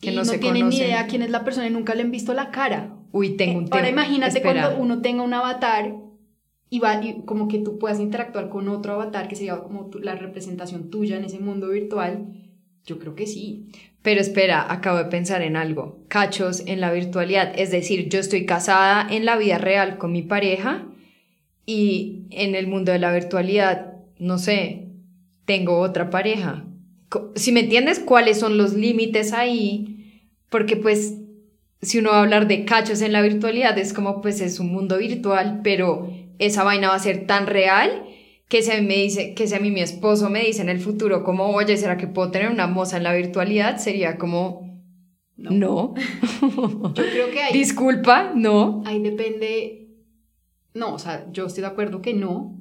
que 0.00 0.10
no, 0.10 0.24
se 0.24 0.38
tienen 0.38 0.70
ni 0.70 0.78
idea 0.78 1.06
quién 1.06 1.20
es 1.20 1.28
la 1.28 1.44
persona 1.44 1.66
y 1.66 1.70
nunca 1.70 1.94
le 1.94 2.00
han 2.00 2.10
visto 2.10 2.32
la 2.32 2.50
cara. 2.50 2.96
Uy, 3.12 3.36
tengo 3.36 3.58
un 3.58 3.66
tema. 3.66 3.76
Ahora 3.76 3.90
imagínate 3.90 4.40
cuando 4.40 4.78
uno 4.78 5.02
tenga 5.02 5.22
un 5.22 5.34
avatar 5.34 5.94
y, 6.74 6.80
va, 6.80 7.00
y 7.04 7.22
como 7.24 7.46
que 7.46 7.60
tú 7.60 7.78
puedas 7.78 8.00
interactuar 8.00 8.48
con 8.48 8.68
otro 8.68 8.94
avatar 8.94 9.28
que 9.28 9.36
sería 9.36 9.60
como 9.60 9.90
la 10.02 10.16
representación 10.16 10.90
tuya 10.90 11.16
en 11.16 11.24
ese 11.24 11.38
mundo 11.38 11.68
virtual. 11.68 12.26
Yo 12.84 12.98
creo 12.98 13.14
que 13.14 13.28
sí. 13.28 13.68
Pero 14.02 14.20
espera, 14.20 14.72
acabo 14.72 14.98
de 14.98 15.04
pensar 15.04 15.42
en 15.42 15.54
algo. 15.54 16.00
Cachos 16.08 16.64
en 16.66 16.80
la 16.80 16.90
virtualidad. 16.90 17.52
Es 17.56 17.70
decir, 17.70 18.08
yo 18.08 18.18
estoy 18.18 18.44
casada 18.44 19.06
en 19.08 19.24
la 19.24 19.36
vida 19.36 19.58
real 19.58 19.98
con 19.98 20.10
mi 20.10 20.22
pareja 20.22 20.88
y 21.64 22.26
en 22.30 22.56
el 22.56 22.66
mundo 22.66 22.90
de 22.90 22.98
la 22.98 23.12
virtualidad, 23.12 23.92
no 24.18 24.38
sé, 24.38 24.88
tengo 25.44 25.78
otra 25.78 26.10
pareja. 26.10 26.64
Si 27.36 27.52
me 27.52 27.60
entiendes 27.60 28.00
cuáles 28.00 28.40
son 28.40 28.58
los 28.58 28.74
límites 28.74 29.32
ahí, 29.32 30.24
porque 30.50 30.74
pues 30.74 31.18
si 31.82 32.00
uno 32.00 32.10
va 32.10 32.16
a 32.16 32.22
hablar 32.22 32.48
de 32.48 32.64
cachos 32.64 33.00
en 33.00 33.12
la 33.12 33.22
virtualidad, 33.22 33.78
es 33.78 33.92
como 33.92 34.20
pues 34.20 34.40
es 34.40 34.58
un 34.58 34.72
mundo 34.72 34.98
virtual, 34.98 35.60
pero 35.62 36.10
esa 36.38 36.64
vaina 36.64 36.88
va 36.88 36.94
a 36.94 36.98
ser 36.98 37.26
tan 37.26 37.46
real 37.46 38.04
que 38.48 38.62
si 38.62 38.70
a 38.70 38.80
mí 38.80 38.86
me 38.86 38.96
dice, 38.96 39.34
que 39.34 39.46
si 39.46 39.54
a 39.54 39.60
mí 39.60 39.70
mi 39.70 39.80
esposo 39.80 40.30
me 40.30 40.44
dice 40.44 40.62
en 40.62 40.68
el 40.68 40.80
futuro 40.80 41.24
como, 41.24 41.46
oye, 41.46 41.76
¿será 41.76 41.96
que 41.96 42.06
puedo 42.06 42.30
tener 42.30 42.50
una 42.50 42.66
moza 42.66 42.96
en 42.96 43.02
la 43.02 43.14
virtualidad? 43.14 43.78
Sería 43.78 44.18
como, 44.18 44.82
no. 45.36 45.94
Yo 46.40 46.92
creo 46.92 47.30
que 47.32 47.42
ahí... 47.42 47.52
Disculpa, 47.52 48.32
no. 48.34 48.82
Ahí 48.84 49.02
depende, 49.02 49.88
no, 50.74 50.94
o 50.94 50.98
sea, 50.98 51.26
yo 51.32 51.46
estoy 51.46 51.62
de 51.62 51.68
acuerdo 51.68 52.02
que 52.02 52.14
no, 52.14 52.60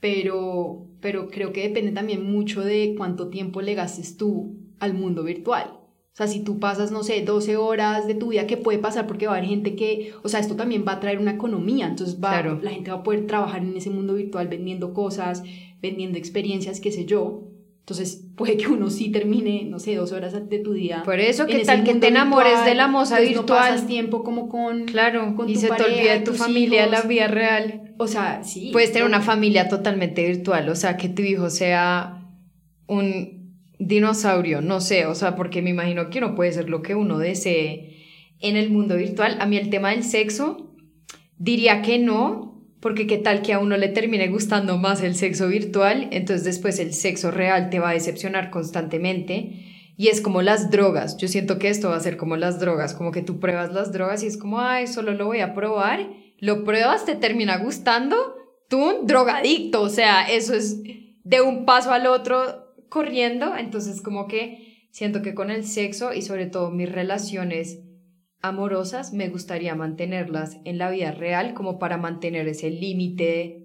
pero, 0.00 0.88
pero 1.00 1.28
creo 1.28 1.52
que 1.52 1.62
depende 1.62 1.92
también 1.92 2.30
mucho 2.30 2.62
de 2.62 2.94
cuánto 2.96 3.28
tiempo 3.28 3.62
le 3.62 3.74
gastes 3.74 4.16
tú 4.16 4.58
al 4.78 4.94
mundo 4.94 5.22
virtual. 5.22 5.83
O 6.14 6.16
sea, 6.16 6.28
si 6.28 6.44
tú 6.44 6.60
pasas, 6.60 6.92
no 6.92 7.02
sé, 7.02 7.22
12 7.22 7.56
horas 7.56 8.06
de 8.06 8.14
tu 8.14 8.28
vida, 8.28 8.46
¿qué 8.46 8.56
puede 8.56 8.78
pasar? 8.78 9.08
Porque 9.08 9.26
va 9.26 9.34
a 9.34 9.38
haber 9.38 9.48
gente 9.48 9.74
que, 9.74 10.12
o 10.22 10.28
sea, 10.28 10.38
esto 10.38 10.54
también 10.54 10.84
va 10.86 10.92
a 10.92 11.00
traer 11.00 11.18
una 11.18 11.32
economía, 11.32 11.88
entonces 11.88 12.22
va, 12.22 12.40
la 12.40 12.70
gente 12.70 12.92
va 12.92 12.98
a 12.98 13.02
poder 13.02 13.26
trabajar 13.26 13.62
en 13.62 13.76
ese 13.76 13.90
mundo 13.90 14.14
virtual 14.14 14.46
vendiendo 14.46 14.94
cosas, 14.94 15.42
vendiendo 15.82 16.16
experiencias, 16.16 16.78
qué 16.78 16.92
sé 16.92 17.04
yo. 17.04 17.48
Entonces 17.80 18.28
puede 18.36 18.56
que 18.56 18.68
uno 18.68 18.90
sí 18.90 19.10
termine, 19.10 19.64
no 19.64 19.80
sé, 19.80 19.96
12 19.96 20.14
horas 20.14 20.48
de 20.48 20.58
tu 20.60 20.72
día. 20.72 21.02
Por 21.04 21.18
eso, 21.18 21.46
¿qué 21.46 21.64
tal 21.64 21.82
que 21.82 21.96
te 21.96 22.06
enamores 22.06 22.64
de 22.64 22.76
la 22.76 22.86
moza 22.86 23.18
virtual? 23.18 23.44
No 23.44 23.46
pasas 23.46 23.86
tiempo 23.88 24.22
como 24.22 24.48
con. 24.48 24.84
Claro, 24.84 25.34
y 25.48 25.56
se 25.56 25.66
te 25.66 25.82
olvida 25.82 26.12
de 26.12 26.20
tu 26.20 26.32
familia, 26.32 26.86
la 26.86 27.02
vida 27.02 27.26
real. 27.26 27.92
O 27.98 28.06
sea, 28.06 28.44
sí. 28.44 28.70
Puedes 28.72 28.92
tener 28.92 29.06
una 29.06 29.20
familia 29.20 29.68
totalmente 29.68 30.24
virtual, 30.24 30.68
o 30.68 30.76
sea, 30.76 30.96
que 30.96 31.08
tu 31.08 31.22
hijo 31.22 31.50
sea 31.50 32.24
un 32.86 33.43
dinosaurio, 33.86 34.60
no 34.60 34.80
sé, 34.80 35.06
o 35.06 35.14
sea, 35.14 35.36
porque 35.36 35.62
me 35.62 35.70
imagino 35.70 36.10
que 36.10 36.18
uno 36.18 36.34
puede 36.34 36.52
ser 36.52 36.68
lo 36.68 36.82
que 36.82 36.94
uno 36.94 37.18
desee 37.18 37.94
en 38.40 38.56
el 38.56 38.70
mundo 38.70 38.96
virtual. 38.96 39.36
A 39.40 39.46
mí 39.46 39.56
el 39.56 39.70
tema 39.70 39.90
del 39.90 40.04
sexo, 40.04 40.74
diría 41.38 41.82
que 41.82 41.98
no, 41.98 42.62
porque 42.80 43.06
qué 43.06 43.18
tal 43.18 43.42
que 43.42 43.52
a 43.52 43.58
uno 43.58 43.76
le 43.76 43.88
termine 43.88 44.28
gustando 44.28 44.76
más 44.76 45.02
el 45.02 45.14
sexo 45.14 45.48
virtual, 45.48 46.08
entonces 46.12 46.44
después 46.44 46.78
el 46.78 46.92
sexo 46.92 47.30
real 47.30 47.70
te 47.70 47.78
va 47.78 47.90
a 47.90 47.94
decepcionar 47.94 48.50
constantemente. 48.50 49.70
Y 49.96 50.08
es 50.08 50.20
como 50.20 50.42
las 50.42 50.70
drogas, 50.70 51.16
yo 51.16 51.28
siento 51.28 51.58
que 51.58 51.68
esto 51.68 51.90
va 51.90 51.96
a 51.96 52.00
ser 52.00 52.16
como 52.16 52.36
las 52.36 52.58
drogas, 52.58 52.94
como 52.94 53.12
que 53.12 53.22
tú 53.22 53.38
pruebas 53.38 53.72
las 53.72 53.92
drogas 53.92 54.22
y 54.24 54.26
es 54.26 54.36
como, 54.36 54.60
ay, 54.60 54.86
solo 54.86 55.12
lo 55.12 55.26
voy 55.26 55.40
a 55.40 55.54
probar, 55.54 56.08
lo 56.40 56.64
pruebas, 56.64 57.04
te 57.04 57.14
termina 57.14 57.58
gustando, 57.58 58.16
tú 58.68 58.82
un 58.82 59.06
drogadicto, 59.06 59.82
o 59.82 59.88
sea, 59.88 60.24
eso 60.28 60.52
es 60.52 60.82
de 61.22 61.40
un 61.40 61.64
paso 61.64 61.92
al 61.92 62.06
otro, 62.06 62.63
corriendo, 62.88 63.56
entonces 63.56 64.00
como 64.00 64.26
que 64.26 64.88
siento 64.90 65.22
que 65.22 65.34
con 65.34 65.50
el 65.50 65.64
sexo 65.64 66.12
y 66.12 66.22
sobre 66.22 66.46
todo 66.46 66.70
mis 66.70 66.90
relaciones 66.90 67.80
amorosas 68.40 69.12
me 69.12 69.28
gustaría 69.28 69.74
mantenerlas 69.74 70.58
en 70.64 70.78
la 70.78 70.90
vida 70.90 71.12
real 71.12 71.54
como 71.54 71.78
para 71.78 71.96
mantener 71.96 72.46
ese 72.46 72.70
límite 72.70 73.64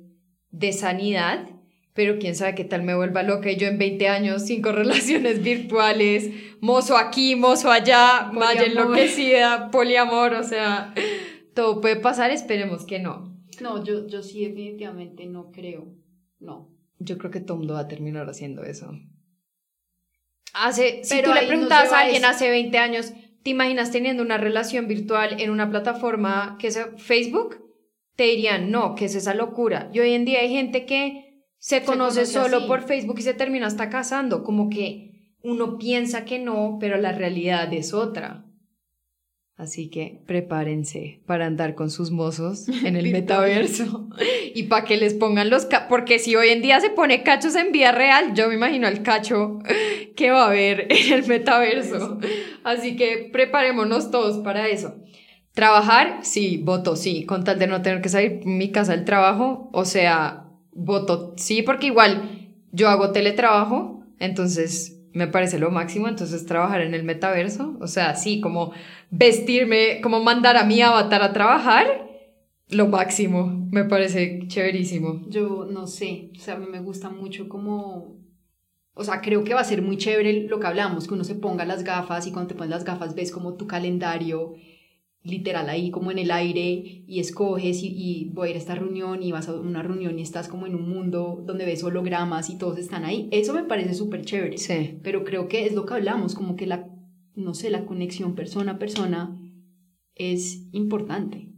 de 0.51 0.73
sanidad, 0.73 1.49
pero 1.93 2.17
quién 2.17 2.33
sabe 2.33 2.55
qué 2.55 2.63
tal 2.63 2.83
me 2.83 2.95
vuelva 2.95 3.23
loca 3.23 3.51
y 3.51 3.57
yo 3.57 3.67
en 3.67 3.77
20 3.77 4.07
años 4.07 4.43
cinco 4.45 4.71
relaciones 4.73 5.43
virtuales, 5.43 6.31
mozo 6.61 6.97
aquí, 6.97 7.35
mozo 7.35 7.71
allá, 7.71 8.31
maya 8.33 8.63
enloquecida, 8.63 9.69
poliamor, 9.69 10.33
o 10.33 10.43
sea, 10.43 10.93
todo 11.53 11.81
puede 11.81 11.97
pasar, 11.97 12.31
esperemos 12.31 12.85
que 12.85 12.99
no. 12.99 13.37
No, 13.61 13.83
yo, 13.83 14.07
yo 14.07 14.23
sí 14.23 14.45
definitivamente 14.45 15.25
no 15.25 15.51
creo, 15.51 15.93
no. 16.39 16.78
Yo 16.99 17.17
creo 17.17 17.31
que 17.31 17.39
todo 17.39 17.57
mundo 17.57 17.75
va 17.75 17.81
a 17.81 17.87
terminar 17.87 18.29
haciendo 18.29 18.63
eso. 18.63 18.91
Hace, 20.53 21.03
si 21.03 21.21
tú 21.21 21.33
le 21.33 21.47
preguntas 21.47 21.91
a 21.93 22.01
alguien 22.01 22.25
hace 22.25 22.49
20 22.49 22.77
años, 22.77 23.13
¿te 23.43 23.51
imaginas 23.51 23.91
teniendo 23.91 24.23
una 24.23 24.37
relación 24.37 24.87
virtual 24.87 25.39
en 25.39 25.49
una 25.49 25.69
plataforma 25.69 26.57
que 26.59 26.67
es 26.67 26.79
Facebook? 26.97 27.57
Te 28.15 28.23
dirían, 28.23 28.69
no, 28.69 28.95
que 28.95 29.05
es 29.05 29.15
esa 29.15 29.33
locura. 29.33 29.89
Y 29.93 29.99
hoy 29.99 30.13
en 30.13 30.25
día 30.25 30.39
hay 30.39 30.49
gente 30.49 30.85
que 30.85 31.45
se 31.57 31.83
conoce, 31.83 32.25
solo 32.25 32.67
por 32.67 32.81
Facebook 32.81 33.19
y 33.19 33.23
se 33.23 33.33
termina 33.33 33.67
hasta 33.67 33.89
casando, 33.89 34.43
como 34.43 34.69
que 34.69 35.35
uno 35.43 35.77
piensa 35.77 36.25
que 36.25 36.39
no, 36.39 36.77
pero 36.79 36.97
la 36.97 37.11
realidad 37.11 37.71
es 37.73 37.93
otra. 37.93 38.45
Así 39.59 39.89
que 39.89 40.21
prepárense 40.25 41.19
para 41.25 41.45
andar 41.45 41.75
con 41.75 41.91
sus 41.91 42.11
mozos 42.11 42.69
en 42.69 42.95
el 42.95 43.11
metaverso 43.11 44.07
y 44.55 44.63
para 44.63 44.85
que 44.85 44.95
les 44.95 45.13
pongan 45.13 45.49
los... 45.49 45.67
Porque 45.89 46.17
si 46.17 46.37
hoy 46.37 46.47
en 46.47 46.61
día 46.61 46.79
se 46.79 46.89
pone 46.89 47.23
cachos 47.23 47.57
en 47.57 47.73
vía 47.73 47.91
real, 47.91 48.33
yo 48.35 48.47
me 48.47 48.55
imagino 48.55 48.87
el 48.87 49.03
cacho 49.03 49.59
que 50.15 50.31
va 50.31 50.43
a 50.43 50.47
haber 50.47 50.87
en 50.89 51.11
el 51.11 51.27
metaverso. 51.27 52.19
Así 52.63 52.95
que 52.95 53.29
preparémonos 53.33 54.11
todos 54.11 54.37
para 54.45 54.69
eso. 54.69 54.95
Trabajar, 55.51 56.19
sí, 56.21 56.61
voto 56.63 56.95
sí, 56.95 57.25
con 57.25 57.43
tal 57.43 57.59
de 57.59 57.67
no 57.67 57.81
tener 57.81 58.01
que 58.01 58.07
salir 58.07 58.45
mi 58.45 58.71
casa 58.71 58.93
del 58.93 59.03
trabajo. 59.03 59.69
O 59.73 59.83
sea, 59.83 60.45
voto 60.71 61.33
sí, 61.35 61.63
porque 61.63 61.87
igual 61.87 62.55
yo 62.71 62.87
hago 62.87 63.11
teletrabajo, 63.11 64.05
entonces 64.19 64.99
me 65.11 65.27
parece 65.27 65.59
lo 65.59 65.71
máximo, 65.71 66.07
entonces 66.07 66.45
trabajar 66.45 66.81
en 66.81 66.93
el 66.93 67.03
metaverso, 67.03 67.75
o 67.81 67.87
sea, 67.87 68.15
sí, 68.15 68.39
como 68.41 68.71
vestirme, 69.11 70.01
como 70.01 70.21
mandar 70.21 70.57
a 70.57 70.63
mi 70.63 70.81
avatar 70.81 71.21
a 71.21 71.33
trabajar, 71.33 72.09
lo 72.69 72.87
máximo, 72.87 73.67
me 73.71 73.85
parece 73.85 74.41
chéverísimo. 74.47 75.21
Yo 75.27 75.67
no 75.69 75.87
sé, 75.87 76.31
o 76.35 76.39
sea, 76.39 76.55
a 76.55 76.59
mí 76.59 76.67
me 76.69 76.79
gusta 76.79 77.09
mucho 77.09 77.49
como, 77.49 78.17
o 78.93 79.03
sea, 79.03 79.21
creo 79.21 79.43
que 79.43 79.53
va 79.53 79.61
a 79.61 79.65
ser 79.65 79.81
muy 79.81 79.97
chévere 79.97 80.47
lo 80.47 80.59
que 80.59 80.67
hablamos, 80.67 81.07
que 81.07 81.13
uno 81.13 81.23
se 81.23 81.35
ponga 81.35 81.65
las 81.65 81.83
gafas 81.83 82.27
y 82.27 82.31
cuando 82.31 82.49
te 82.49 82.55
pones 82.55 82.69
las 82.69 82.83
gafas 82.83 83.15
ves 83.15 83.31
como 83.31 83.55
tu 83.55 83.67
calendario 83.67 84.55
literal 85.23 85.69
ahí 85.69 85.91
como 85.91 86.11
en 86.11 86.19
el 86.19 86.31
aire 86.31 87.03
y 87.05 87.19
escoges 87.19 87.79
y, 87.83 88.31
voy 88.33 88.47
a 88.47 88.51
ir 88.51 88.55
a 88.55 88.59
esta 88.59 88.75
reunión 88.75 89.21
y 89.21 89.31
vas 89.31 89.49
a 89.49 89.53
una 89.53 89.83
reunión 89.83 90.17
y 90.17 90.21
estás 90.21 90.47
como 90.47 90.65
en 90.65 90.75
un 90.75 90.89
mundo 90.89 91.43
donde 91.45 91.65
ves 91.65 91.83
hologramas 91.83 92.49
y 92.49 92.57
todos 92.57 92.77
están 92.77 93.03
ahí. 93.03 93.27
Eso 93.31 93.53
me 93.53 93.63
parece 93.63 93.93
súper 93.93 94.23
chévere. 94.23 94.57
Sí. 94.57 94.97
Pero 95.03 95.23
creo 95.23 95.47
que 95.47 95.65
es 95.65 95.73
lo 95.73 95.85
que 95.85 95.95
hablamos, 95.95 96.35
como 96.35 96.55
que 96.55 96.67
la, 96.67 96.87
no 97.39 97.53
sé, 97.53 97.69
la 97.69 97.85
conexión 97.85 98.35
persona 98.35 98.73
a 98.73 98.79
persona 98.79 99.37
es 100.15 100.67
importante. 100.71 101.49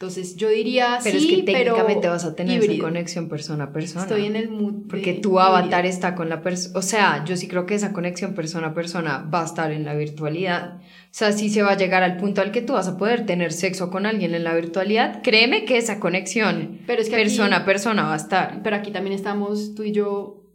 Entonces 0.00 0.36
yo 0.36 0.48
diría 0.48 0.98
pero 1.04 1.18
es 1.18 1.26
que 1.26 1.42
técnicamente 1.42 2.08
vas 2.08 2.24
a 2.24 2.34
tener 2.34 2.64
esa 2.64 2.82
conexión 2.82 3.28
persona 3.28 3.64
a 3.64 3.72
persona. 3.74 4.04
Estoy 4.04 4.24
en 4.24 4.34
el 4.34 4.48
mood. 4.48 4.88
Porque 4.88 5.12
tu 5.12 5.38
avatar 5.38 5.84
está 5.84 6.14
con 6.14 6.30
la 6.30 6.40
persona. 6.40 6.78
O 6.78 6.80
sea, 6.80 7.22
yo 7.26 7.36
sí 7.36 7.48
creo 7.48 7.66
que 7.66 7.74
esa 7.74 7.92
conexión 7.92 8.32
persona 8.32 8.68
a 8.68 8.74
persona 8.74 9.18
va 9.18 9.42
a 9.42 9.44
estar 9.44 9.72
en 9.72 9.84
la 9.84 9.94
virtualidad. 9.94 10.78
O 10.78 10.80
sea, 11.10 11.32
si 11.32 11.50
se 11.50 11.60
va 11.62 11.72
a 11.72 11.76
llegar 11.76 12.02
al 12.02 12.16
punto 12.16 12.40
al 12.40 12.50
que 12.50 12.62
tú 12.62 12.72
vas 12.72 12.88
a 12.88 12.96
poder 12.96 13.26
tener 13.26 13.52
sexo 13.52 13.90
con 13.90 14.06
alguien 14.06 14.34
en 14.34 14.42
la 14.42 14.54
virtualidad, 14.54 15.22
créeme 15.22 15.66
que 15.66 15.76
esa 15.76 16.00
conexión 16.00 16.78
persona 16.86 17.58
a 17.58 17.64
persona 17.66 18.04
va 18.04 18.14
a 18.14 18.16
estar. 18.16 18.62
Pero 18.62 18.76
aquí 18.76 18.92
también 18.92 19.14
estamos 19.14 19.74
tú 19.74 19.82
y 19.82 19.92
yo 19.92 20.49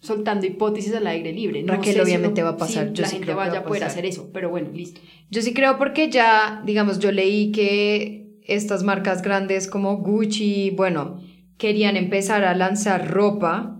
soltando 0.00 0.46
hipótesis 0.46 0.94
al 0.94 1.06
aire 1.06 1.32
libre. 1.32 1.62
No 1.62 1.74
Raquel, 1.74 2.00
obviamente 2.00 2.42
va 2.42 2.50
a 2.50 2.56
pasar. 2.56 2.92
yo 2.92 3.02
la 3.02 3.08
gente 3.08 3.34
vaya 3.34 3.60
a 3.60 3.64
poder 3.64 3.84
hacer 3.84 4.06
eso, 4.06 4.30
pero 4.32 4.50
bueno, 4.50 4.70
listo. 4.72 5.00
Yo 5.30 5.42
sí 5.42 5.54
creo 5.54 5.78
porque 5.78 6.10
ya, 6.10 6.62
digamos, 6.64 6.98
yo 6.98 7.12
leí 7.12 7.52
que 7.52 8.38
estas 8.42 8.82
marcas 8.82 9.22
grandes 9.22 9.68
como 9.68 9.98
Gucci, 9.98 10.70
bueno, 10.70 11.20
querían 11.58 11.96
empezar 11.96 12.44
a 12.44 12.54
lanzar 12.54 13.10
ropa 13.10 13.76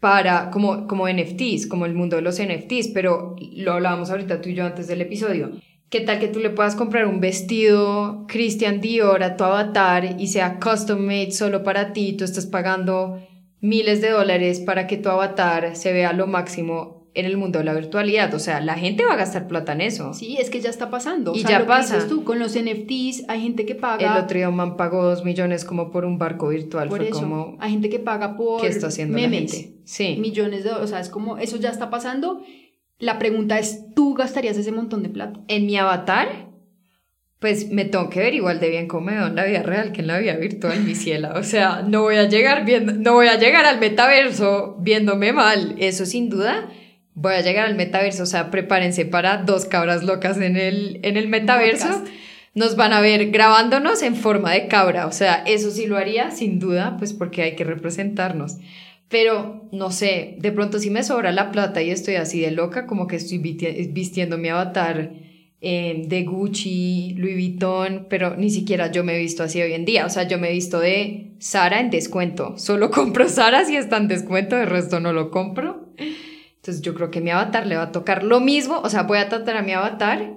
para, 0.00 0.50
como, 0.50 0.86
como 0.86 1.08
NFTs, 1.08 1.66
como 1.66 1.86
el 1.86 1.94
mundo 1.94 2.16
de 2.16 2.22
los 2.22 2.38
NFTs, 2.38 2.88
pero 2.88 3.36
lo 3.56 3.72
hablábamos 3.72 4.10
ahorita 4.10 4.40
tú 4.42 4.50
y 4.50 4.54
yo 4.54 4.66
antes 4.66 4.86
del 4.86 5.00
episodio. 5.00 5.52
¿Qué 5.88 6.00
tal 6.00 6.18
que 6.18 6.28
tú 6.28 6.40
le 6.40 6.50
puedas 6.50 6.74
comprar 6.74 7.06
un 7.06 7.20
vestido 7.20 8.26
Christian 8.26 8.80
Dior 8.80 9.22
a 9.22 9.36
tu 9.36 9.44
avatar 9.44 10.20
y 10.20 10.26
sea 10.26 10.58
custom 10.58 10.98
made 10.98 11.30
solo 11.30 11.62
para 11.62 11.92
ti? 11.92 12.14
Tú 12.14 12.24
estás 12.24 12.46
pagando 12.46 13.20
miles 13.64 14.00
de 14.02 14.10
dólares 14.10 14.60
para 14.60 14.86
que 14.86 14.98
tu 14.98 15.08
avatar 15.08 15.74
se 15.74 15.92
vea 15.92 16.12
lo 16.12 16.26
máximo 16.26 17.08
en 17.14 17.24
el 17.26 17.36
mundo 17.36 17.60
de 17.60 17.64
la 17.64 17.72
virtualidad. 17.72 18.34
O 18.34 18.38
sea, 18.38 18.60
la 18.60 18.74
gente 18.74 19.04
va 19.06 19.14
a 19.14 19.16
gastar 19.16 19.46
plata 19.46 19.72
en 19.72 19.80
eso. 19.80 20.12
Sí, 20.12 20.36
es 20.38 20.50
que 20.50 20.60
ya 20.60 20.68
está 20.68 20.90
pasando. 20.90 21.32
Y 21.34 21.38
o 21.38 21.40
sea, 21.40 21.50
ya 21.50 21.58
lo 21.60 21.64
que 21.64 21.68
pasa. 21.68 21.94
dices 21.94 22.10
tú, 22.10 22.24
con 22.24 22.38
los 22.38 22.52
NFTs 22.58 23.24
hay 23.28 23.40
gente 23.40 23.64
que 23.64 23.74
paga. 23.74 24.16
El 24.18 24.24
otro 24.24 24.36
día 24.36 24.50
man 24.50 24.76
pagó 24.76 25.02
dos 25.02 25.24
millones 25.24 25.64
como 25.64 25.90
por 25.90 26.04
un 26.04 26.18
barco 26.18 26.48
virtual. 26.48 26.88
por 26.88 26.98
Fue 26.98 27.08
eso. 27.08 27.20
como, 27.20 27.56
Hay 27.58 27.70
gente 27.70 27.88
que 27.88 28.00
paga 28.00 28.36
por 28.36 28.60
¿qué 28.60 28.66
está 28.66 28.88
haciendo 28.88 29.14
memes. 29.14 29.52
la 29.52 29.58
gente? 29.58 29.78
Sí. 29.84 30.16
Millones 30.20 30.64
de 30.64 30.70
O 30.70 30.86
sea, 30.86 31.00
es 31.00 31.08
como, 31.08 31.38
eso 31.38 31.56
ya 31.56 31.70
está 31.70 31.88
pasando. 31.88 32.42
La 32.98 33.18
pregunta 33.18 33.58
es, 33.58 33.94
¿tú 33.94 34.14
gastarías 34.14 34.56
ese 34.58 34.72
montón 34.72 35.02
de 35.02 35.08
plata? 35.08 35.40
En 35.48 35.66
mi 35.66 35.76
avatar, 35.76 36.48
pues 37.44 37.70
me 37.70 37.84
tengo 37.84 38.08
que 38.08 38.20
ver 38.20 38.32
igual 38.32 38.58
de 38.58 38.70
bien 38.70 38.88
como 38.88 39.08
me 39.08 39.12
veo 39.16 39.26
en 39.26 39.36
la 39.36 39.44
vida 39.44 39.62
real 39.62 39.92
que 39.92 40.00
en 40.00 40.06
la 40.06 40.16
vida 40.18 40.34
virtual, 40.36 40.82
mi 40.82 40.94
ciela. 40.94 41.34
O 41.36 41.42
sea, 41.42 41.82
no 41.86 42.00
voy 42.00 42.16
a 42.16 42.26
llegar 42.26 42.64
viendo, 42.64 42.94
no 42.94 43.12
voy 43.12 43.26
a 43.26 43.38
llegar 43.38 43.66
al 43.66 43.78
metaverso 43.78 44.78
viéndome 44.80 45.34
mal. 45.34 45.74
Eso 45.78 46.06
sin 46.06 46.30
duda. 46.30 46.70
Voy 47.12 47.34
a 47.34 47.42
llegar 47.42 47.66
al 47.66 47.74
metaverso, 47.74 48.22
o 48.22 48.26
sea, 48.26 48.50
prepárense 48.50 49.04
para 49.04 49.42
dos 49.42 49.66
cabras 49.66 50.04
locas 50.04 50.38
en 50.38 50.56
el, 50.56 51.00
en 51.02 51.18
el 51.18 51.28
metaverso. 51.28 51.88
Podcast. 51.88 52.06
Nos 52.54 52.76
van 52.76 52.94
a 52.94 53.02
ver 53.02 53.30
grabándonos 53.30 54.02
en 54.02 54.16
forma 54.16 54.52
de 54.52 54.66
cabra, 54.66 55.06
o 55.06 55.12
sea, 55.12 55.42
eso 55.46 55.70
sí 55.70 55.84
lo 55.84 55.98
haría, 55.98 56.30
sin 56.30 56.58
duda, 56.58 56.96
pues 56.98 57.12
porque 57.12 57.42
hay 57.42 57.56
que 57.56 57.64
representarnos. 57.64 58.56
Pero, 59.10 59.68
no 59.70 59.90
sé, 59.90 60.36
de 60.38 60.50
pronto 60.50 60.78
si 60.78 60.88
me 60.88 61.02
sobra 61.02 61.30
la 61.30 61.52
plata 61.52 61.82
y 61.82 61.90
estoy 61.90 62.14
así 62.14 62.40
de 62.40 62.52
loca, 62.52 62.86
como 62.86 63.06
que 63.06 63.16
estoy 63.16 63.36
vistiendo 63.36 64.38
mi 64.38 64.48
avatar 64.48 65.10
eh, 65.64 66.04
de 66.06 66.24
Gucci, 66.24 67.14
Louis 67.16 67.34
Vuitton, 67.34 68.06
pero 68.10 68.36
ni 68.36 68.50
siquiera 68.50 68.92
yo 68.92 69.02
me 69.02 69.16
he 69.16 69.18
visto 69.18 69.42
así 69.42 69.62
hoy 69.62 69.72
en 69.72 69.86
día. 69.86 70.04
O 70.04 70.10
sea, 70.10 70.24
yo 70.24 70.38
me 70.38 70.50
he 70.50 70.52
visto 70.52 70.78
de 70.78 71.34
Sara 71.38 71.80
en 71.80 71.90
descuento. 71.90 72.58
Solo 72.58 72.90
compro 72.92 73.28
Sara 73.28 73.64
si 73.64 73.76
está 73.76 73.96
en 73.96 74.08
descuento, 74.08 74.56
de 74.56 74.66
resto 74.66 75.00
no 75.00 75.12
lo 75.12 75.30
compro. 75.30 75.88
Entonces 75.96 76.82
yo 76.82 76.94
creo 76.94 77.10
que 77.10 77.20
mi 77.20 77.30
avatar 77.30 77.66
le 77.66 77.76
va 77.76 77.84
a 77.84 77.92
tocar 77.92 78.24
lo 78.24 78.40
mismo. 78.40 78.80
O 78.80 78.90
sea, 78.90 79.04
voy 79.04 79.18
a 79.18 79.28
tratar 79.28 79.56
a 79.56 79.62
mi 79.62 79.72
avatar. 79.72 80.34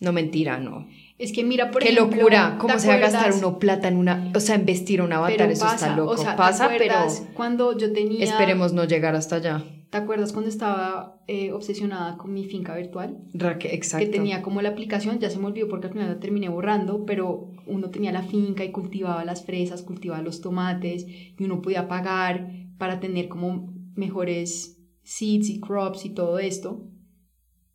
No 0.00 0.12
mentira, 0.12 0.58
no. 0.58 0.88
Es 1.18 1.32
que 1.32 1.44
mira, 1.44 1.70
por 1.70 1.82
Qué 1.82 1.90
ejemplo, 1.90 2.16
locura, 2.16 2.52
¿te 2.54 2.58
cómo 2.58 2.78
se 2.78 2.88
va 2.88 2.94
a 2.94 2.98
gastar 2.98 3.32
uno 3.34 3.58
plata 3.58 3.88
en 3.88 3.96
una, 3.96 4.32
o 4.34 4.40
sea, 4.40 4.56
en 4.56 4.66
vestir 4.66 5.00
un 5.00 5.12
avatar, 5.12 5.36
Pero 5.36 5.52
eso 5.52 5.64
pasa, 5.64 5.74
está 5.74 5.96
loco. 5.96 6.12
o 6.12 6.16
sea, 6.16 6.32
¿te 6.32 6.36
pasa, 6.38 6.70
pero 6.76 6.94
cuando 7.34 7.76
yo 7.78 7.92
tenía... 7.92 8.24
esperemos 8.24 8.72
no 8.72 8.84
llegar 8.84 9.14
hasta 9.14 9.36
allá. 9.36 9.64
¿Te 9.94 9.98
acuerdas 9.98 10.32
cuando 10.32 10.48
estaba 10.50 11.22
eh, 11.28 11.52
obsesionada 11.52 12.16
con 12.16 12.34
mi 12.34 12.42
finca 12.46 12.74
virtual? 12.74 13.16
Raque- 13.32 13.72
Exacto. 13.72 14.04
Que 14.04 14.10
tenía 14.10 14.42
como 14.42 14.60
la 14.60 14.70
aplicación, 14.70 15.20
ya 15.20 15.30
se 15.30 15.38
me 15.38 15.46
olvidó 15.46 15.68
porque 15.68 15.86
al 15.86 15.92
final 15.92 16.08
la 16.08 16.18
terminé 16.18 16.48
borrando, 16.48 17.06
pero 17.06 17.52
uno 17.68 17.90
tenía 17.90 18.10
la 18.10 18.24
finca 18.24 18.64
y 18.64 18.72
cultivaba 18.72 19.24
las 19.24 19.44
fresas, 19.44 19.82
cultivaba 19.84 20.20
los 20.20 20.40
tomates 20.40 21.06
y 21.06 21.36
uno 21.44 21.62
podía 21.62 21.86
pagar 21.86 22.50
para 22.76 22.98
tener 22.98 23.28
como 23.28 23.72
mejores 23.94 24.80
seeds 25.04 25.48
y 25.48 25.60
crops 25.60 26.04
y 26.06 26.10
todo 26.10 26.40
esto. 26.40 26.82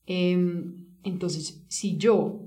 Em, 0.06 0.88
entonces, 1.06 1.64
si 1.70 1.96
yo 1.96 2.42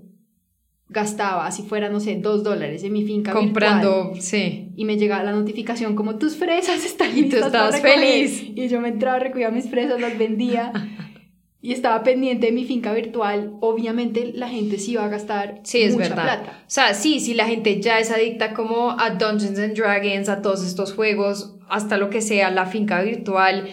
gastaba, 0.91 1.51
si 1.51 1.63
fuera, 1.63 1.89
no 1.89 1.99
sé, 1.99 2.17
dos 2.17 2.45
dólares 2.45 2.85
en 2.85 2.93
mi 2.93 3.05
finca 3.07 3.33
virtual, 3.33 3.81
comprando, 3.81 4.13
sí. 4.21 4.62
Y 4.77 4.85
me 4.85 4.97
llegaba 4.97 5.23
la 5.25 5.33
notificación 5.33 5.95
como 5.97 6.17
tus 6.19 6.37
fresas 6.37 6.85
están 6.85 7.11
Y 7.11 7.25
tú 7.25 7.37
listas 7.37 7.51
para 7.53 7.69
estabas 7.69 7.83
recoger". 7.83 7.99
feliz. 7.99 8.43
Y 8.55 8.69
yo 8.69 8.81
me 8.81 8.89
entraba, 8.89 9.19
recogía 9.19 9.51
mis 9.51 9.69
fresas, 9.69 10.01
las 10.01 10.17
vendía 10.19 10.73
y 11.61 11.73
estaba 11.73 12.03
pendiente 12.03 12.47
de 12.47 12.53
mi 12.53 12.65
finca 12.65 12.93
virtual. 12.93 13.53
Obviamente 13.61 14.33
la 14.35 14.49
gente 14.49 14.79
sí 14.79 14.93
iba 14.93 15.05
a 15.05 15.09
gastar 15.09 15.61
Sí, 15.63 15.83
es 15.83 15.95
mucha 15.95 16.09
verdad. 16.11 16.23
plata. 16.43 16.59
O 16.67 16.71
sea, 16.71 16.95
sí, 16.95 17.21
si 17.21 17.35
la 17.35 17.47
gente 17.47 17.81
ya 17.81 17.99
es 18.01 18.11
adicta 18.11 18.55
como 18.55 18.91
a 18.99 19.11
Dungeons 19.11 19.59
and 19.59 19.77
Dragons, 19.77 20.29
a 20.29 20.43
todos 20.43 20.65
estos 20.67 20.93
juegos, 20.93 21.57
hasta 21.69 21.97
lo 21.99 22.11
que 22.11 22.21
sea, 22.21 22.51
la 22.51 22.67
finca 22.67 23.01
virtual, 23.03 23.69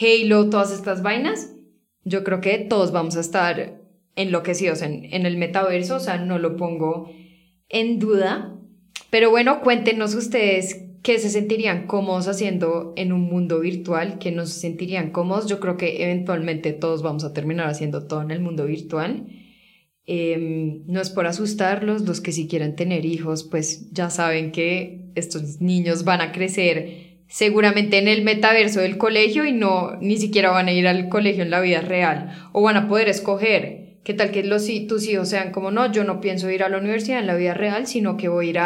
Halo, 0.00 0.48
todas 0.50 0.72
estas 0.72 1.02
vainas, 1.02 1.52
yo 2.04 2.24
creo 2.24 2.40
que 2.40 2.58
todos 2.58 2.92
vamos 2.92 3.16
a 3.16 3.20
estar 3.20 3.80
enloquecidos 4.16 4.82
en, 4.82 5.04
en 5.12 5.26
el 5.26 5.36
metaverso, 5.36 5.96
o 5.96 6.00
sea, 6.00 6.16
no 6.18 6.38
lo 6.38 6.56
pongo 6.56 7.10
en 7.68 7.98
duda. 7.98 8.58
Pero 9.12 9.28
bueno, 9.28 9.60
cuéntenos 9.60 10.14
ustedes 10.14 10.86
qué 11.02 11.18
se 11.18 11.28
sentirían 11.28 11.86
cómodos 11.86 12.28
haciendo 12.28 12.94
en 12.96 13.12
un 13.12 13.20
mundo 13.20 13.60
virtual, 13.60 14.18
que 14.18 14.32
no 14.32 14.46
se 14.46 14.58
sentirían 14.58 15.10
cómodos. 15.10 15.46
Yo 15.48 15.60
creo 15.60 15.76
que 15.76 16.02
eventualmente 16.02 16.72
todos 16.72 17.02
vamos 17.02 17.22
a 17.22 17.34
terminar 17.34 17.68
haciendo 17.68 18.06
todo 18.06 18.22
en 18.22 18.30
el 18.30 18.40
mundo 18.40 18.64
virtual. 18.64 19.26
Eh, 20.06 20.80
no 20.86 21.02
es 21.02 21.10
por 21.10 21.26
asustarlos, 21.26 22.08
los 22.08 22.22
que 22.22 22.32
si 22.32 22.48
quieren 22.48 22.74
tener 22.74 23.04
hijos, 23.04 23.44
pues 23.44 23.92
ya 23.92 24.08
saben 24.08 24.50
que 24.50 25.12
estos 25.14 25.60
niños 25.60 26.04
van 26.04 26.22
a 26.22 26.32
crecer 26.32 27.18
seguramente 27.28 27.98
en 27.98 28.08
el 28.08 28.22
metaverso 28.22 28.80
del 28.80 28.96
colegio 28.96 29.44
y 29.44 29.52
no 29.52 29.98
ni 30.00 30.16
siquiera 30.16 30.52
van 30.52 30.68
a 30.68 30.72
ir 30.72 30.88
al 30.88 31.10
colegio 31.10 31.42
en 31.42 31.50
la 31.50 31.60
vida 31.60 31.82
real 31.82 32.48
o 32.52 32.62
van 32.62 32.78
a 32.78 32.88
poder 32.88 33.10
escoger. 33.10 33.81
¿Qué 34.04 34.14
tal 34.14 34.32
que 34.32 34.42
los, 34.42 34.66
tus 34.88 35.06
hijos 35.06 35.28
sean 35.28 35.52
como 35.52 35.70
no? 35.70 35.90
Yo 35.92 36.02
no 36.02 36.20
pienso 36.20 36.50
ir 36.50 36.64
a 36.64 36.68
la 36.68 36.78
universidad 36.78 37.20
en 37.20 37.28
la 37.28 37.36
vida 37.36 37.54
real, 37.54 37.86
sino 37.86 38.16
que 38.16 38.28
voy 38.28 38.46
a 38.46 38.50
ir 38.50 38.58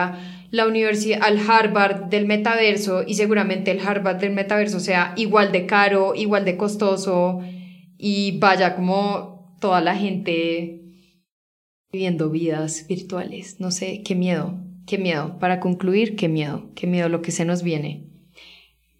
la 0.50 0.66
universidad, 0.66 1.20
al 1.22 1.38
Harvard 1.38 2.04
del 2.04 2.26
metaverso 2.26 3.02
y 3.06 3.14
seguramente 3.14 3.70
el 3.70 3.80
Harvard 3.80 4.16
del 4.18 4.32
metaverso 4.32 4.80
sea 4.80 5.12
igual 5.16 5.52
de 5.52 5.66
caro, 5.66 6.14
igual 6.14 6.44
de 6.44 6.56
costoso 6.56 7.40
y 7.98 8.38
vaya 8.38 8.74
como 8.76 9.56
toda 9.60 9.80
la 9.80 9.94
gente 9.94 10.82
viviendo 11.92 12.30
vidas 12.30 12.86
virtuales. 12.88 13.60
No 13.60 13.70
sé, 13.70 14.02
qué 14.02 14.14
miedo, 14.14 14.58
qué 14.86 14.98
miedo. 14.98 15.38
Para 15.38 15.60
concluir, 15.60 16.16
qué 16.16 16.28
miedo, 16.28 16.70
qué 16.74 16.86
miedo 16.86 17.08
lo 17.08 17.22
que 17.22 17.32
se 17.32 17.44
nos 17.44 17.62
viene. 17.62 18.04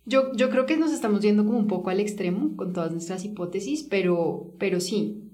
Yo, 0.05 0.33
yo 0.35 0.51
creo 0.51 0.67
que 0.67 0.77
nos 0.77 0.93
estamos 0.93 1.21
yendo 1.21 1.45
como 1.45 1.59
un 1.59 1.67
poco 1.67 1.91
al 1.91 1.99
extremo 1.99 2.57
con 2.57 2.73
todas 2.73 2.93
nuestras 2.93 3.25
hipótesis, 3.25 3.83
pero, 3.83 4.55
pero 4.59 4.81
sí, 4.81 5.26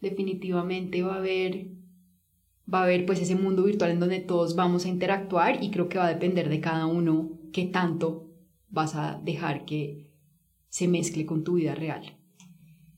definitivamente 0.00 1.02
va 1.02 1.14
a 1.14 1.18
haber 1.18 1.68
va 2.72 2.80
a 2.80 2.84
haber 2.84 3.06
pues 3.06 3.20
ese 3.20 3.34
mundo 3.34 3.64
virtual 3.64 3.92
en 3.92 4.00
donde 4.00 4.20
todos 4.20 4.54
vamos 4.54 4.84
a 4.84 4.88
interactuar 4.88 5.62
y 5.62 5.70
creo 5.70 5.88
que 5.88 5.98
va 5.98 6.06
a 6.06 6.12
depender 6.12 6.48
de 6.48 6.60
cada 6.60 6.86
uno 6.86 7.38
qué 7.52 7.64
tanto 7.64 8.28
vas 8.68 8.94
a 8.94 9.20
dejar 9.24 9.64
que 9.64 10.12
se 10.68 10.86
mezcle 10.86 11.24
con 11.24 11.44
tu 11.44 11.54
vida 11.54 11.74
real. 11.74 12.18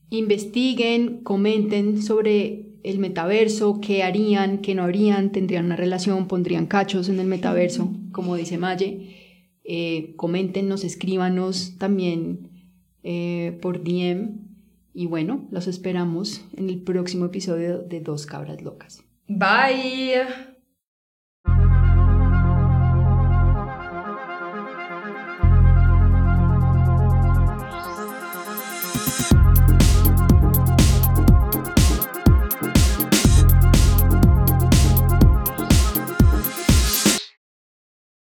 Investiguen, 0.09 1.23
comenten 1.23 2.01
sobre 2.01 2.71
el 2.83 2.99
metaverso, 2.99 3.79
qué 3.79 4.03
harían, 4.03 4.57
qué 4.57 4.75
no 4.75 4.83
harían, 4.83 5.31
tendrían 5.31 5.65
una 5.65 5.77
relación, 5.77 6.27
pondrían 6.27 6.65
cachos 6.65 7.07
en 7.07 7.19
el 7.19 7.27
metaverso, 7.27 7.93
como 8.11 8.35
dice 8.35 8.57
Maye. 8.57 9.15
Eh, 9.63 10.13
coméntenos, 10.17 10.83
escríbanos 10.83 11.77
también 11.77 12.49
eh, 13.03 13.57
por 13.61 13.83
DM. 13.83 14.50
Y 14.93 15.05
bueno, 15.05 15.47
los 15.51 15.67
esperamos 15.67 16.43
en 16.55 16.69
el 16.69 16.81
próximo 16.81 17.25
episodio 17.25 17.79
de 17.79 18.01
Dos 18.01 18.25
Cabras 18.25 18.61
Locas. 18.61 19.03
Bye. 19.27 20.50